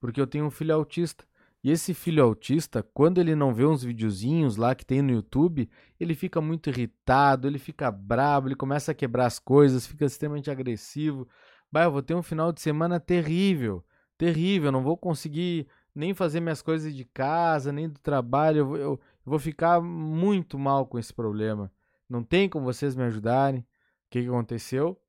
[0.00, 1.24] porque eu tenho um filho autista.
[1.62, 5.68] E esse filho autista, quando ele não vê uns videozinhos lá que tem no YouTube,
[5.98, 10.50] ele fica muito irritado, ele fica bravo, ele começa a quebrar as coisas, fica extremamente
[10.50, 11.28] agressivo.
[11.70, 13.84] Bah, eu vou ter um final de semana terrível,
[14.20, 18.58] terrível, não vou conseguir nem fazer minhas coisas de casa, nem do trabalho.
[18.58, 21.72] Eu, eu, vou ficar muito mal com esse problema.
[22.06, 23.60] Não tem como vocês me ajudarem.
[23.60, 23.64] O
[24.10, 25.00] que, que aconteceu?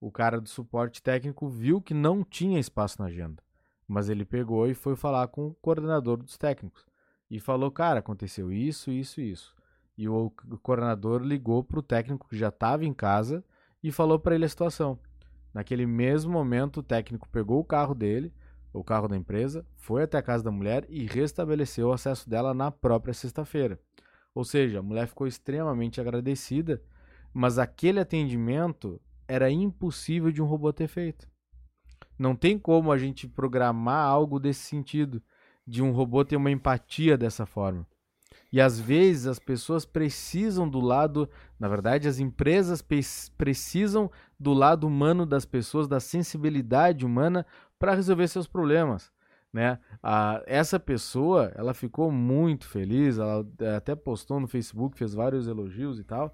[0.00, 3.42] O cara do suporte técnico viu que não tinha espaço na agenda.
[3.88, 6.86] Mas ele pegou e foi falar com o coordenador dos técnicos.
[7.28, 9.52] E falou, cara, aconteceu isso, isso, isso.
[9.98, 10.30] E o
[10.62, 13.44] coordenador ligou para o técnico que já estava em casa
[13.82, 14.96] e falou para ele a situação.
[15.52, 18.32] Naquele mesmo momento, o técnico pegou o carro dele,
[18.72, 22.54] o carro da empresa, foi até a casa da mulher e restabeleceu o acesso dela
[22.54, 23.78] na própria sexta-feira.
[24.34, 26.82] Ou seja, a mulher ficou extremamente agradecida,
[27.32, 31.28] mas aquele atendimento era impossível de um robô ter feito.
[32.18, 35.22] Não tem como a gente programar algo desse sentido,
[35.66, 37.86] de um robô ter uma empatia dessa forma.
[38.52, 42.84] E às vezes as pessoas precisam do lado, na verdade, as empresas
[43.36, 47.46] precisam do lado humano das pessoas, da sensibilidade humana
[47.80, 49.10] para resolver seus problemas.
[49.52, 49.80] Né?
[50.00, 55.48] A, essa pessoa, ela ficou muito feliz, ela é, até postou no Facebook, fez vários
[55.48, 56.32] elogios e tal,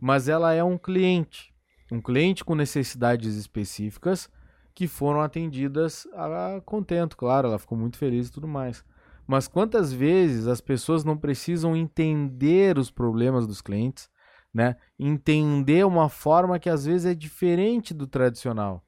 [0.00, 1.52] mas ela é um cliente,
[1.92, 4.30] um cliente com necessidades específicas
[4.74, 8.84] que foram atendidas a contento, claro, ela ficou muito feliz e tudo mais.
[9.26, 14.08] Mas quantas vezes as pessoas não precisam entender os problemas dos clientes,
[14.52, 14.76] né?
[14.98, 18.84] Entender uma forma que às vezes é diferente do tradicional,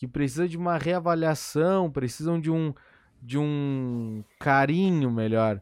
[0.00, 2.72] que precisa de uma reavaliação, precisam de um
[3.20, 5.60] de um carinho melhor.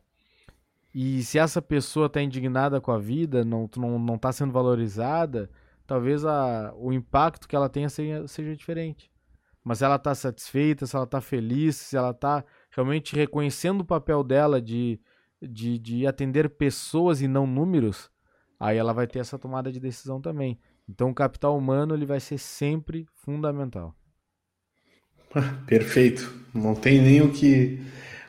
[0.94, 5.50] E se essa pessoa está indignada com a vida, não não não está sendo valorizada,
[5.84, 9.10] talvez a, o impacto que ela tenha seja, seja diferente.
[9.64, 13.84] Mas se ela está satisfeita, se ela está feliz, se ela está realmente reconhecendo o
[13.84, 15.00] papel dela de,
[15.42, 18.08] de, de atender pessoas e não números,
[18.60, 20.60] aí ela vai ter essa tomada de decisão também.
[20.88, 23.97] Então o capital humano ele vai ser sempre fundamental.
[25.66, 26.32] Perfeito.
[26.54, 27.80] Não tem nem o que,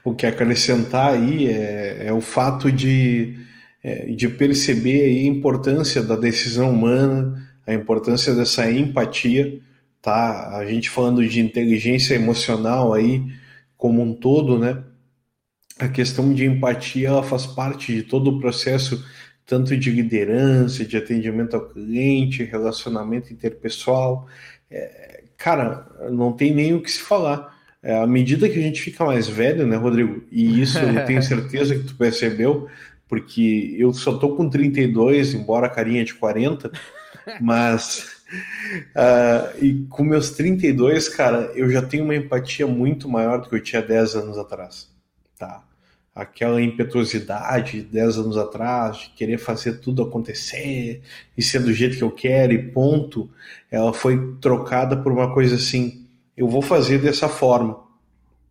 [0.04, 1.48] o que acrescentar aí.
[1.48, 3.38] É, é o fato de,
[3.84, 9.60] é, de perceber a importância da decisão humana, a importância dessa empatia.
[10.02, 10.58] Tá?
[10.58, 13.24] A gente falando de inteligência emocional aí,
[13.78, 14.84] como um todo, né?
[15.78, 19.06] A questão de empatia ela faz parte de todo o processo,
[19.46, 24.28] tanto de liderança, de atendimento ao cliente, relacionamento interpessoal.
[24.70, 27.58] É, cara, não tem nem o que se falar.
[27.82, 30.22] É, à medida que a gente fica mais velho, né, Rodrigo?
[30.32, 32.68] E isso eu tenho certeza que tu percebeu,
[33.08, 36.70] porque eu só tô com 32, embora a carinha de 40,
[37.42, 38.20] mas
[38.92, 43.56] Uh, e com meus 32, cara, eu já tenho uma empatia muito maior do que
[43.56, 44.88] eu tinha 10 anos atrás.
[45.38, 45.64] Tá?
[46.20, 51.02] Aquela impetuosidade 10 anos atrás, de querer fazer tudo acontecer
[51.38, 53.30] e ser do jeito que eu quero e ponto,
[53.72, 56.06] ela foi trocada por uma coisa assim:
[56.36, 57.80] eu vou fazer dessa forma,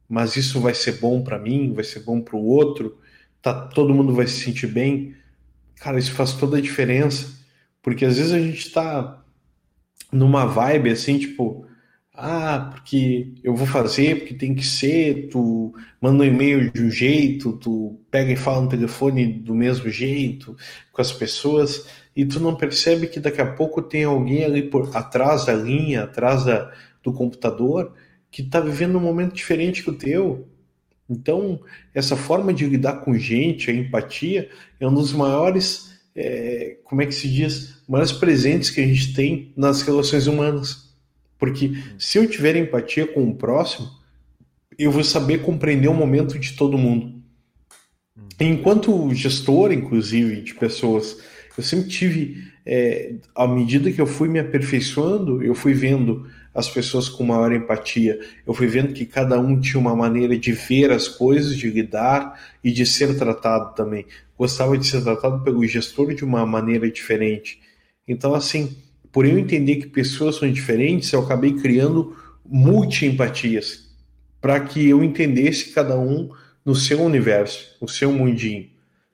[0.08, 2.96] mas isso vai ser bom para mim, vai ser bom para o outro,
[3.42, 5.14] tá, todo mundo vai se sentir bem.
[5.76, 7.28] Cara, isso faz toda a diferença,
[7.82, 9.22] porque às vezes a gente está
[10.10, 11.67] numa vibe assim, tipo,
[12.20, 16.90] ah, porque eu vou fazer, porque tem que ser, tu manda um e-mail de um
[16.90, 20.56] jeito, tu pega e fala no telefone do mesmo jeito
[20.92, 24.96] com as pessoas, e tu não percebe que daqui a pouco tem alguém ali por
[24.96, 26.72] atrás da linha, atrás da,
[27.04, 27.94] do computador,
[28.30, 30.48] que está vivendo um momento diferente que o teu.
[31.08, 31.60] Então,
[31.94, 34.50] essa forma de lidar com gente, a empatia,
[34.80, 35.88] é um dos maiores
[36.18, 40.87] é, como é que se diz, maiores presentes que a gente tem nas relações humanas.
[41.38, 43.88] Porque se eu tiver empatia com o próximo,
[44.78, 47.18] eu vou saber compreender o momento de todo mundo.
[48.40, 51.18] Enquanto gestor, inclusive, de pessoas,
[51.56, 56.68] eu sempre tive, é, à medida que eu fui me aperfeiçoando, eu fui vendo as
[56.68, 60.90] pessoas com maior empatia, eu fui vendo que cada um tinha uma maneira de ver
[60.90, 64.06] as coisas, de lidar e de ser tratado também
[64.38, 67.60] gostava de ser tratado pelo gestor de uma maneira diferente.
[68.06, 68.76] Então, assim,
[69.18, 72.16] por eu entender que pessoas são diferentes, eu acabei criando
[72.48, 73.88] multi-empatias
[74.40, 76.30] para que eu entendesse cada um
[76.64, 78.70] no seu universo, no seu mundinho.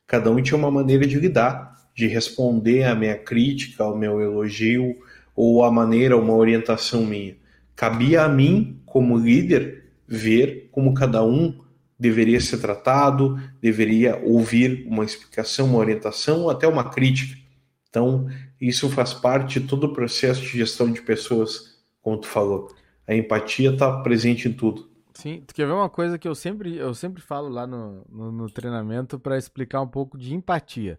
[0.07, 4.94] Cada um tinha uma maneira de lidar, de responder à minha crítica, ao meu elogio
[5.34, 7.34] ou a maneira, uma orientação minha.
[7.74, 11.59] Cabia a mim, como líder, ver como cada um
[11.98, 17.42] deveria ser tratado, deveria ouvir uma explicação, uma orientação ou até uma crítica.
[17.88, 18.28] Então,
[18.69, 22.75] isso faz parte de todo o processo de gestão de pessoas, como tu falou.
[23.07, 24.89] A empatia está presente em tudo.
[25.15, 28.33] Sim, tu quer ver uma coisa que eu sempre, eu sempre falo lá no, no,
[28.33, 30.99] no treinamento para explicar um pouco de empatia.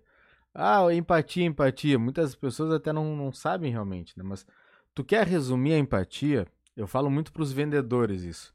[0.54, 2.00] Ah, empatia, empatia.
[2.00, 4.24] Muitas pessoas até não, não sabem realmente, né?
[4.24, 4.46] Mas
[4.94, 6.48] tu quer resumir a empatia?
[6.78, 8.54] Eu falo muito para os vendedores isso.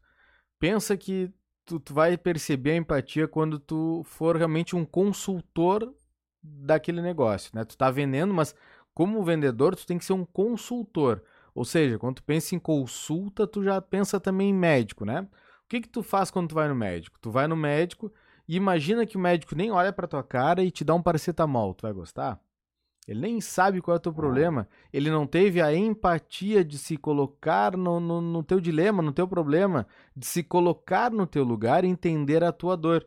[0.59, 1.31] Pensa que
[1.67, 5.95] tu, tu vai perceber a empatia quando tu for realmente um consultor
[6.43, 7.65] daquele negócio, né?
[7.65, 8.55] Tu tá vendendo, mas
[9.01, 11.23] como vendedor, tu tem que ser um consultor.
[11.55, 15.23] Ou seja, quando tu pensa em consulta, tu já pensa também em médico, né?
[15.23, 17.19] O que que tu faz quando tu vai no médico?
[17.19, 18.13] Tu vai no médico
[18.47, 21.73] e imagina que o médico nem olha para tua cara e te dá um paracetamol,
[21.73, 22.39] tu vai gostar?
[23.09, 24.69] Ele nem sabe qual é o teu problema.
[24.93, 29.27] Ele não teve a empatia de se colocar no, no, no, teu dilema, no teu
[29.27, 33.07] problema, de se colocar no teu lugar e entender a tua dor.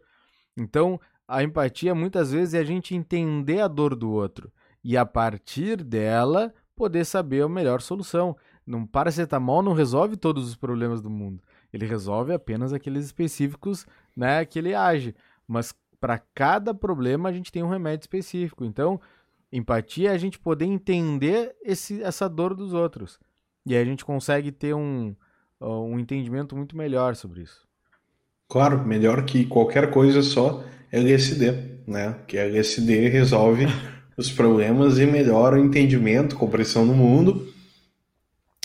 [0.58, 4.52] Então, a empatia muitas vezes é a gente entender a dor do outro
[4.84, 8.36] e a partir dela poder saber a melhor solução.
[8.68, 11.42] Um paracetamol não resolve todos os problemas do mundo.
[11.72, 15.16] Ele resolve apenas aqueles específicos, né, que ele age.
[15.48, 18.64] Mas para cada problema a gente tem um remédio específico.
[18.64, 19.00] Então,
[19.52, 23.20] empatia é a gente poder entender esse, essa dor dos outros.
[23.66, 25.16] E aí a gente consegue ter um,
[25.60, 27.66] um entendimento muito melhor sobre isso.
[28.50, 32.20] Claro, melhor que qualquer coisa só LSD, né?
[32.28, 33.66] Que LSD resolve
[34.18, 37.52] os problemas e melhora o entendimento, compreensão do mundo.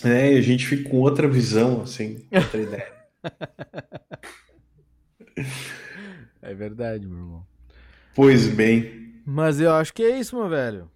[0.02, 0.34] Né?
[0.34, 2.92] E a gente fica com outra visão, assim, outra ideia.
[6.40, 7.46] É verdade, meu irmão.
[8.14, 9.12] Pois bem.
[9.26, 10.90] Mas eu acho que é isso, meu velho.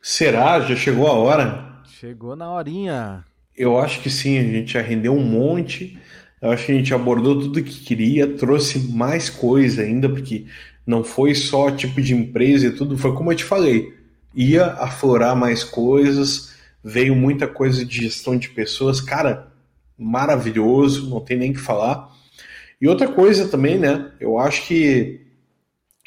[0.00, 0.60] Será?
[0.60, 1.82] Já chegou a hora?
[1.84, 3.24] Chegou na horinha.
[3.56, 5.98] Eu acho que sim, a gente já rendeu um monte.
[6.40, 10.46] Eu acho que a gente abordou tudo que queria, trouxe mais coisa ainda, porque
[10.86, 13.92] não foi só tipo de empresa e tudo, foi como eu te falei,
[14.34, 16.52] ia aflorar mais coisas,
[16.82, 19.52] veio muita coisa de gestão de pessoas, cara,
[19.96, 22.10] maravilhoso, não tem nem que falar.
[22.80, 24.10] E outra coisa também, né?
[24.18, 25.20] Eu acho que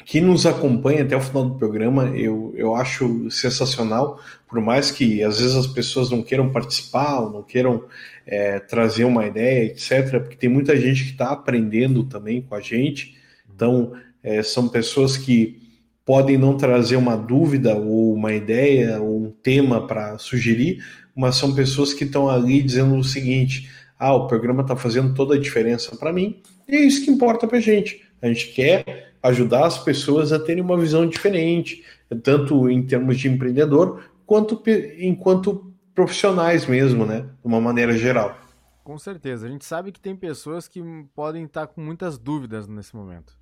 [0.04, 5.22] quem nos acompanha até o final do programa, eu, eu acho sensacional, por mais que
[5.22, 7.84] às vezes as pessoas não queiram participar, ou não queiram
[8.26, 12.60] é, trazer uma ideia, etc., porque tem muita gente que está aprendendo também com a
[12.60, 13.16] gente.
[13.52, 13.94] Então,
[14.26, 15.62] é, são pessoas que
[16.04, 21.54] podem não trazer uma dúvida ou uma ideia ou um tema para sugerir, mas são
[21.54, 25.96] pessoas que estão ali dizendo o seguinte: ah, o programa está fazendo toda a diferença
[25.96, 28.02] para mim, e é isso que importa para a gente.
[28.20, 31.84] A gente quer ajudar as pessoas a terem uma visão diferente,
[32.24, 34.60] tanto em termos de empreendedor, quanto
[34.98, 37.20] enquanto profissionais mesmo, né?
[37.20, 38.36] De uma maneira geral.
[38.82, 39.46] Com certeza.
[39.46, 40.82] A gente sabe que tem pessoas que
[41.14, 43.32] podem estar com muitas dúvidas nesse momento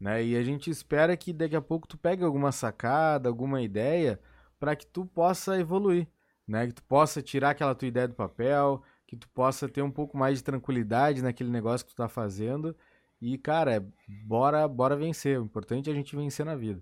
[0.00, 0.24] né?
[0.24, 4.20] E a gente espera que daqui a pouco tu pegue alguma sacada, alguma ideia
[4.58, 6.06] para que tu possa evoluir,
[6.46, 6.66] né?
[6.66, 10.16] Que tu possa tirar aquela tua ideia do papel, que tu possa ter um pouco
[10.16, 12.76] mais de tranquilidade naquele negócio que tu tá fazendo.
[13.20, 15.40] E, cara, bora, bora vencer.
[15.40, 16.80] O importante é a gente vencer na vida.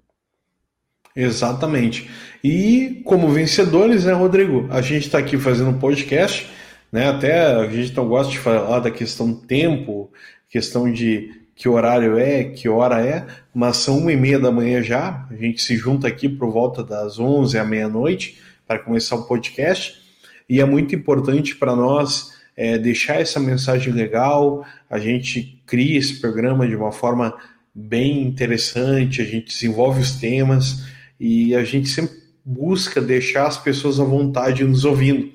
[1.15, 2.11] Exatamente.
[2.45, 4.69] E como vencedores, né, Rodrigo?
[4.71, 6.51] A gente está aqui fazendo um podcast,
[6.93, 7.09] né?
[7.09, 10.13] Até a gente não gosta de falar da questão tempo,
[10.49, 14.83] questão de que horário é, que hora é, mas são uma e meia da manhã
[14.83, 15.27] já.
[15.31, 19.95] A gente se junta aqui por volta das onze à meia-noite para começar o podcast
[20.49, 24.67] e é muito importante para nós é, deixar essa mensagem legal.
[24.89, 27.35] A gente cria esse programa de uma forma
[27.75, 30.85] bem interessante, a gente desenvolve os temas
[31.19, 35.33] e a gente sempre busca deixar as pessoas à vontade nos ouvindo.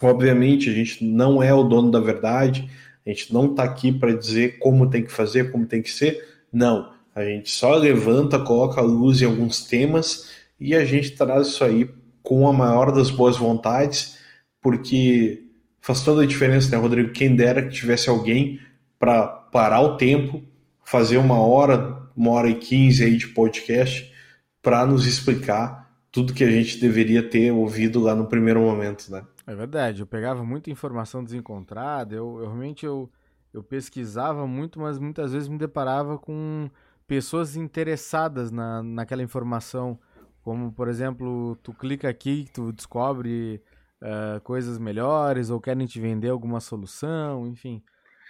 [0.00, 2.68] Obviamente, a gente não é o dono da verdade,
[3.08, 6.22] a gente não está aqui para dizer como tem que fazer, como tem que ser.
[6.52, 6.92] Não.
[7.14, 10.30] A gente só levanta, coloca a luz em alguns temas
[10.60, 11.88] e a gente traz isso aí
[12.22, 14.18] com a maior das boas vontades,
[14.60, 15.42] porque
[15.80, 17.12] faz toda a diferença, né, Rodrigo?
[17.12, 18.60] Quem dera que tivesse alguém
[18.98, 20.42] para parar o tempo,
[20.84, 24.12] fazer uma hora, uma hora e quinze aí de podcast
[24.60, 29.22] para nos explicar tudo que a gente deveria ter ouvido lá no primeiro momento, né?
[29.48, 33.10] É verdade, eu pegava muita informação desencontrada, eu, eu realmente eu,
[33.50, 36.68] eu pesquisava muito, mas muitas vezes me deparava com
[37.06, 39.98] pessoas interessadas na, naquela informação,
[40.42, 43.62] como por exemplo, tu clica aqui, tu descobre
[44.02, 47.82] uh, coisas melhores ou querem te vender alguma solução, enfim.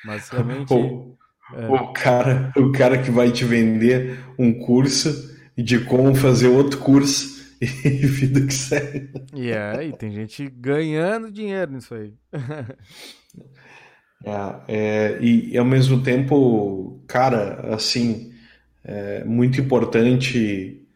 [0.05, 0.73] Mas realmente.
[0.73, 1.17] o,
[1.53, 1.73] uh...
[1.73, 7.38] o, cara, o cara que vai te vender um curso de como fazer outro curso
[7.85, 9.11] e vida que segue.
[9.35, 12.13] E aí, tem gente ganhando dinheiro nisso aí.
[14.25, 18.33] é, é, e, e, ao mesmo tempo, cara, assim,
[18.85, 20.87] é muito importante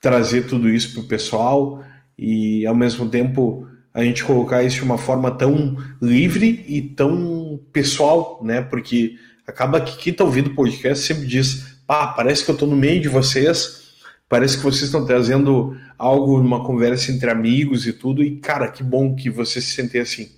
[0.00, 1.82] trazer tudo isso para o pessoal
[2.16, 7.60] e ao mesmo tempo a gente colocar isso de uma forma tão livre e tão
[7.72, 8.62] pessoal, né?
[8.62, 12.68] Porque acaba que quem está ouvindo o podcast sempre diz, pá, parece que eu estou
[12.68, 13.87] no meio de vocês
[14.28, 18.22] Parece que vocês estão trazendo algo, uma conversa entre amigos e tudo.
[18.22, 20.30] E, cara, que bom que você se sente assim.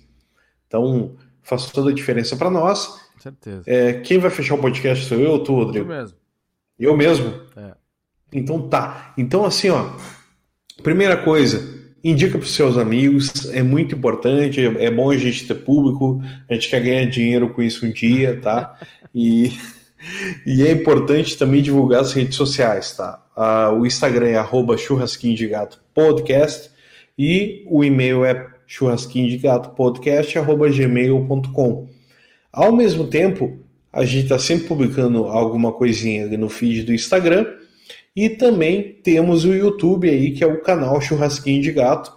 [0.67, 2.87] Então, faz toda a diferença para nós.
[3.13, 3.63] Com certeza.
[3.65, 5.91] É, quem vai fechar o podcast sou eu ou tu, Rodrigo?
[5.91, 6.17] Eu mesmo.
[6.79, 7.41] Eu mesmo?
[7.57, 7.73] É.
[8.31, 9.13] Então tá.
[9.17, 9.91] Então, assim, ó.
[10.81, 11.61] Primeira coisa,
[12.03, 16.53] indica para os seus amigos, é muito importante, é bom a gente ter público, a
[16.53, 18.79] gente quer ganhar dinheiro com isso um dia, tá?
[19.13, 19.51] E,
[20.45, 23.23] e é importante também divulgar as redes sociais, tá?
[23.35, 26.69] Ah, o Instagram é arroba churrasquinho de gato podcast
[27.17, 31.87] e o e-mail é churrasquinho de gato podcast arroba gmail.com.
[32.51, 33.59] Ao mesmo tempo,
[33.91, 37.45] a gente está sempre publicando alguma coisinha no feed do Instagram
[38.15, 42.13] e também temos o YouTube aí, que é o canal Churrasquinho de Gato,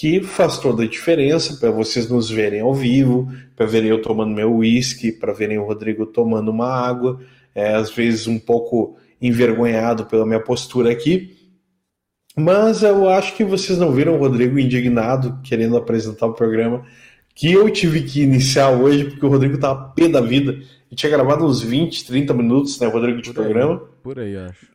[0.00, 4.34] que faz toda a diferença para vocês nos verem ao vivo, para verem eu tomando
[4.34, 7.20] meu uísque, para verem o Rodrigo tomando uma água,
[7.54, 11.36] é, às vezes um pouco envergonhado pela minha postura aqui.
[12.34, 16.82] Mas eu acho que vocês não viram o Rodrigo indignado querendo apresentar o programa
[17.34, 20.58] que eu tive que iniciar hoje, porque o Rodrigo tava pé da vida.
[20.90, 23.82] E tinha gravado uns 20, 30 minutos, né, Rodrigo, de Por aí, programa.
[24.02, 24.66] Por aí, acho.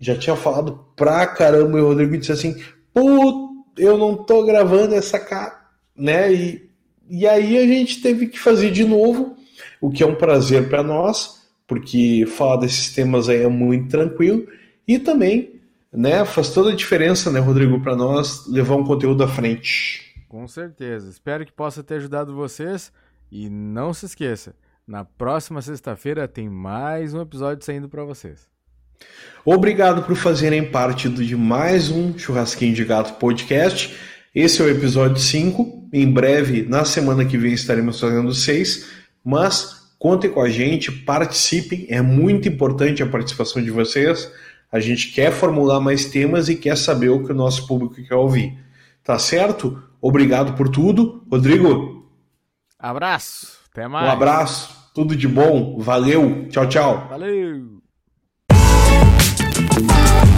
[0.00, 2.56] Já tinha falado pra caramba e o Rodrigo disse assim:
[2.92, 5.60] Pô, eu não tô gravando essa cara,
[5.96, 6.32] né?
[6.32, 6.70] E,
[7.08, 9.36] e aí a gente teve que fazer de novo,
[9.80, 14.46] o que é um prazer para nós, porque falar desses temas aí é muito tranquilo
[14.86, 15.60] e também,
[15.92, 20.14] né, faz toda a diferença, né, Rodrigo, para nós levar um conteúdo à frente.
[20.28, 21.10] Com certeza.
[21.10, 22.92] Espero que possa ter ajudado vocês.
[23.30, 24.54] E não se esqueça,
[24.86, 28.51] na próxima sexta-feira tem mais um episódio saindo para vocês.
[29.44, 33.96] Obrigado por fazerem parte de mais um Churrasquinho de Gato podcast.
[34.34, 35.88] Esse é o episódio 5.
[35.92, 38.88] Em breve, na semana que vem, estaremos fazendo 6.
[39.24, 41.86] Mas contem com a gente, participem.
[41.88, 44.30] É muito importante a participação de vocês.
[44.70, 48.14] A gente quer formular mais temas e quer saber o que o nosso público quer
[48.14, 48.56] ouvir.
[49.04, 49.82] Tá certo?
[50.00, 51.24] Obrigado por tudo.
[51.30, 52.02] Rodrigo,
[52.78, 53.60] Abraço!
[53.70, 54.10] Até um mais!
[54.10, 54.90] abraço.
[54.92, 55.78] Tudo de bom.
[55.78, 56.48] Valeu.
[56.48, 57.06] Tchau, tchau.
[57.08, 57.71] Valeu!
[59.76, 60.31] Müzik